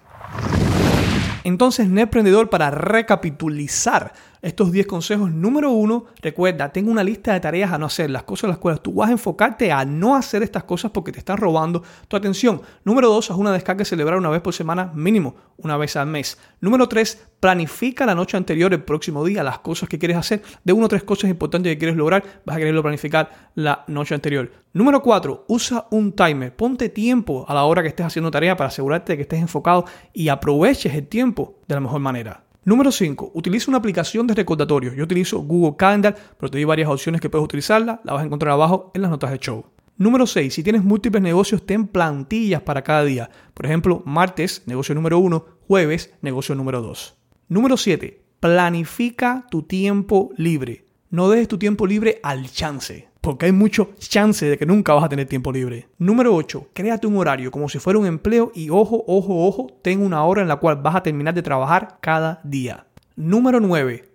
Entonces, 1.44 1.88
Emprendedor, 1.96 2.50
para 2.50 2.72
recapitulizar 2.72 4.14
estos 4.44 4.74
10 4.74 4.88
consejos, 4.88 5.32
número 5.32 5.72
uno, 5.72 6.06
recuerda, 6.22 6.70
tengo 6.70 6.92
una 6.92 7.02
lista 7.02 7.32
de 7.32 7.40
tareas 7.40 7.72
a 7.72 7.78
no 7.78 7.86
hacer, 7.86 8.10
las 8.10 8.24
cosas 8.24 8.50
las 8.50 8.58
cuales 8.58 8.82
tú 8.82 8.94
vas 8.94 9.08
a 9.08 9.14
enfocarte 9.14 9.72
a 9.72 9.86
no 9.86 10.18
hacer 10.18 10.44
estas 10.44 10.66
cosas 10.66 10.92
porque 10.92 11.14
te 11.14 11.20
están 11.20 11.38
robando 11.38 11.82
tu 12.10 12.18
atención. 12.18 12.62
Número 12.84 13.08
dos, 13.08 13.32
haz 13.32 13.38
una 13.38 13.54
descarga 13.54 13.84
y 13.84 13.86
celebrar 13.86 14.20
una 14.20 14.30
vez 14.30 14.42
por 14.42 14.54
semana, 14.54 14.92
mínimo 14.94 15.34
una 15.56 15.78
vez 15.78 15.96
al 15.96 16.08
mes. 16.08 16.38
Número 16.60 16.90
tres, 16.90 17.26
planifica 17.40 18.06
la 18.06 18.16
noche 18.16 18.36
anterior, 18.36 18.74
el 18.74 18.84
próximo 18.84 19.24
día, 19.24 19.44
las 19.44 19.60
cosas 19.60 19.88
que 19.88 19.98
quieres 19.98 20.18
hacer. 20.18 20.42
De 20.62 20.74
una 20.74 20.88
o 20.88 20.90
tres 20.90 21.04
cosas 21.04 21.30
importantes 21.30 21.72
que 21.72 21.78
quieres 21.78 21.96
lograr, 21.96 22.42
vas 22.46 22.58
a 22.58 22.60
quererlo 22.60 22.82
planificar 22.82 23.52
la 23.56 23.86
noche 23.88 24.14
anterior. 24.14 24.52
Número 24.74 25.02
cuatro, 25.02 25.46
usa 25.48 25.88
un 25.92 26.12
timer. 26.12 26.54
Ponte 26.54 26.90
tiempo 26.90 27.46
a 27.48 27.54
la 27.54 27.64
hora 27.64 27.82
que 27.82 27.88
estés 27.88 28.08
haciendo 28.08 28.30
tarea 28.30 28.58
para 28.58 28.68
asegurarte 28.68 29.14
de 29.14 29.18
que 29.18 29.24
estés 29.24 29.40
enfocado 29.40 29.86
y 30.12 30.28
aproveches 30.28 30.94
el 30.94 31.08
tiempo 31.08 31.60
de 31.66 31.76
la 31.76 31.80
mejor 31.82 32.02
manera. 32.02 32.44
Número 32.66 32.92
5. 32.92 33.32
Utiliza 33.34 33.70
una 33.70 33.78
aplicación 33.78 34.26
de 34.26 34.34
recordatorio. 34.34 34.94
Yo 34.94 35.04
utilizo 35.04 35.40
Google 35.40 35.76
Calendar, 35.78 36.16
pero 36.38 36.50
te 36.50 36.58
doy 36.58 36.64
varias 36.64 36.90
opciones 36.90 37.20
que 37.20 37.30
puedes 37.30 37.44
utilizarla. 37.44 38.00
La 38.04 38.14
vas 38.14 38.24
a 38.24 38.26
encontrar 38.26 38.54
abajo 38.54 38.92
en 38.94 39.02
las 39.02 39.12
notas 39.12 39.32
de 39.32 39.40
show. 39.40 39.66
Número 39.98 40.26
6. 40.26 40.54
Si 40.54 40.64
tienes 40.64 40.84
múltiples 40.84 41.22
negocios, 41.22 41.66
ten 41.66 41.88
plantillas 41.88 42.62
para 42.62 42.82
cada 42.82 43.04
día. 43.04 43.30
Por 43.54 43.66
ejemplo, 43.66 44.02
martes, 44.06 44.64
negocio 44.66 44.96
número 44.96 45.20
1, 45.20 45.46
jueves, 45.68 46.14
negocio 46.22 46.56
número 46.56 46.82
2. 46.82 47.16
Número 47.50 47.78
7. 47.78 48.24
Planifica 48.40 49.46
tu 49.52 49.64
tiempo 49.64 50.32
libre. 50.38 50.88
No 51.10 51.30
dejes 51.30 51.48
tu 51.48 51.58
tiempo 51.58 51.86
libre 51.86 52.20
al 52.24 52.50
chance 52.50 53.13
porque 53.24 53.46
hay 53.46 53.54
mucho 53.54 53.92
chance 54.00 54.46
de 54.46 54.58
que 54.58 54.66
nunca 54.66 54.94
vas 54.94 55.06
a 55.06 55.08
tener 55.08 55.30
tiempo 55.30 55.50
libre. 55.54 55.88
Número 55.98 56.36
8. 56.36 56.72
Créate 56.74 57.08
un 57.08 57.16
horario 57.16 57.52
como 57.52 57.70
si 57.70 57.80
fuera 57.80 57.98
un 57.98 58.06
empleo 58.06 58.52
y 58.54 58.70
ojo, 58.70 59.02
ojo, 59.08 59.48
ojo, 59.48 59.68
ten 59.82 60.02
una 60.02 60.26
hora 60.26 60.42
en 60.42 60.50
la 60.50 60.58
cual 60.58 60.82
vas 60.82 60.98
a 60.98 61.04
terminar 61.04 61.34
de 61.34 61.42
trabajar 61.42 62.00
cada 62.02 62.42
día. 62.44 62.86
Número 63.16 63.62
9. 63.62 64.12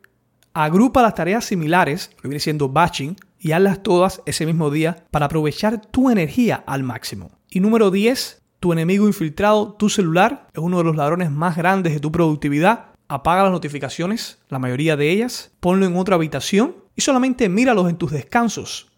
Agrupa 0.53 1.01
las 1.01 1.15
tareas 1.15 1.47
similares, 1.47 2.11
que 2.21 2.29
viene 2.29 2.39
siendo 2.39 2.69
batching, 2.69 3.17
y 3.39 3.53
hazlas 3.53 3.83
todas 3.83 4.21
ese 4.27 4.45
mismo 4.45 4.71
día 4.71 5.07
para 5.11 5.25
aprovechar 5.25 5.81
tu 5.81 6.11
energía 6.11 6.63
al 6.67 6.83
máximo. 6.83 7.31
Y 7.49 7.61
número 7.61 7.91
10. 7.91 8.43
Tu 8.61 8.75
enemigo 8.75 9.07
infiltrado, 9.07 9.73
tu 9.73 9.89
celular, 9.89 10.49
es 10.53 10.59
uno 10.59 10.79
de 10.79 10.85
los 10.85 10.97
ladrones 10.97 11.31
más 11.31 11.57
grandes 11.57 11.95
de 11.95 12.01
tu 12.01 12.13
productividad. 12.13 12.91
Apaga 13.09 13.45
las 13.45 13.53
notificaciones, 13.53 14.39
la 14.51 14.59
mayoría 14.59 14.99
de 14.99 15.11
ellas, 15.11 15.51
ponlo 15.61 15.87
en 15.87 15.97
otra 15.97 16.17
habitación 16.17 16.77
y 16.95 17.01
solamente 17.01 17.49
míralos 17.49 17.89
en 17.89 17.97
tus 17.97 18.11
descansos 18.11 18.89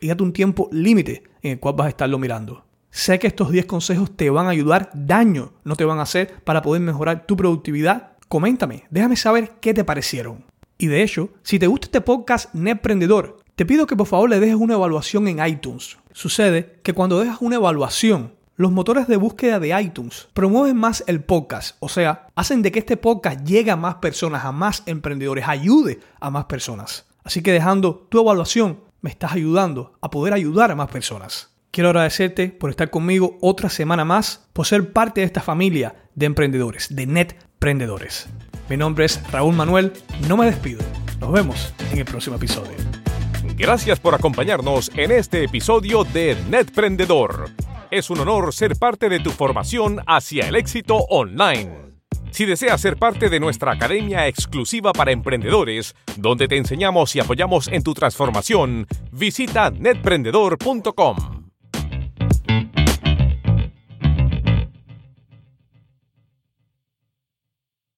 y 0.00 0.08
date 0.08 0.22
un 0.22 0.32
tiempo 0.32 0.68
límite 0.72 1.22
en 1.42 1.52
el 1.52 1.60
cual 1.60 1.74
vas 1.76 1.86
a 1.86 1.90
estarlo 1.90 2.18
mirando. 2.18 2.64
Sé 2.90 3.18
que 3.18 3.28
estos 3.28 3.52
10 3.52 3.66
consejos 3.66 4.16
te 4.16 4.30
van 4.30 4.46
a 4.46 4.50
ayudar, 4.50 4.90
daño 4.94 5.52
no 5.62 5.76
te 5.76 5.84
van 5.84 6.00
a 6.00 6.02
hacer 6.02 6.42
para 6.42 6.62
poder 6.62 6.82
mejorar 6.82 7.26
tu 7.26 7.36
productividad. 7.36 8.12
Coméntame, 8.28 8.84
déjame 8.90 9.16
saber 9.16 9.52
qué 9.60 9.72
te 9.74 9.84
parecieron. 9.84 10.44
Y 10.76 10.86
de 10.86 11.02
hecho, 11.02 11.30
si 11.42 11.58
te 11.58 11.66
gusta 11.66 11.86
este 11.86 12.00
podcast 12.00 12.52
Netprendedor, 12.54 13.38
te 13.54 13.66
pido 13.66 13.86
que 13.86 13.96
por 13.96 14.06
favor 14.06 14.30
le 14.30 14.40
dejes 14.40 14.56
una 14.56 14.74
evaluación 14.74 15.28
en 15.28 15.46
iTunes. 15.46 15.98
Sucede 16.12 16.80
que 16.82 16.94
cuando 16.94 17.20
dejas 17.20 17.42
una 17.42 17.56
evaluación, 17.56 18.34
los 18.56 18.72
motores 18.72 19.06
de 19.06 19.16
búsqueda 19.16 19.60
de 19.60 19.80
iTunes 19.80 20.28
promueven 20.34 20.76
más 20.76 21.04
el 21.06 21.22
podcast, 21.22 21.76
o 21.80 21.88
sea, 21.88 22.26
hacen 22.34 22.62
de 22.62 22.72
que 22.72 22.80
este 22.80 22.96
podcast 22.96 23.46
llegue 23.46 23.70
a 23.70 23.76
más 23.76 23.96
personas, 23.96 24.44
a 24.44 24.52
más 24.52 24.82
emprendedores, 24.86 25.46
ayude 25.46 26.00
a 26.18 26.30
más 26.30 26.46
personas. 26.46 27.06
Así 27.24 27.42
que 27.42 27.52
dejando 27.52 28.06
tu 28.08 28.20
evaluación 28.20 28.80
me 29.00 29.10
estás 29.10 29.32
ayudando 29.32 29.98
a 30.00 30.10
poder 30.10 30.34
ayudar 30.34 30.70
a 30.70 30.76
más 30.76 30.88
personas. 30.90 31.54
Quiero 31.70 31.90
agradecerte 31.90 32.48
por 32.48 32.70
estar 32.70 32.90
conmigo 32.90 33.38
otra 33.40 33.68
semana 33.68 34.04
más, 34.04 34.48
por 34.52 34.66
ser 34.66 34.92
parte 34.92 35.20
de 35.20 35.26
esta 35.26 35.40
familia 35.40 35.94
de 36.14 36.26
emprendedores, 36.26 36.94
de 36.94 37.06
Netprendedores. 37.06 38.28
Mi 38.68 38.76
nombre 38.76 39.04
es 39.04 39.22
Raúl 39.30 39.54
Manuel, 39.54 39.92
no 40.28 40.36
me 40.36 40.46
despido. 40.46 40.80
Nos 41.20 41.32
vemos 41.32 41.72
en 41.92 41.98
el 41.98 42.04
próximo 42.04 42.36
episodio. 42.36 42.72
Gracias 43.56 44.00
por 44.00 44.14
acompañarnos 44.14 44.90
en 44.96 45.12
este 45.12 45.44
episodio 45.44 46.04
de 46.04 46.36
Netprendedor. 46.48 47.50
Es 47.90 48.10
un 48.10 48.20
honor 48.20 48.54
ser 48.54 48.76
parte 48.76 49.08
de 49.08 49.20
tu 49.20 49.30
formación 49.30 50.00
hacia 50.06 50.48
el 50.48 50.56
éxito 50.56 50.96
online. 50.96 51.99
Si 52.30 52.46
deseas 52.46 52.80
ser 52.80 52.96
parte 52.96 53.28
de 53.28 53.40
nuestra 53.40 53.72
academia 53.72 54.26
exclusiva 54.26 54.92
para 54.92 55.12
emprendedores, 55.12 55.94
donde 56.16 56.48
te 56.48 56.56
enseñamos 56.56 57.14
y 57.16 57.20
apoyamos 57.20 57.68
en 57.68 57.82
tu 57.82 57.94
transformación, 57.94 58.86
visita 59.12 59.70
netprendedor.com. 59.70 61.39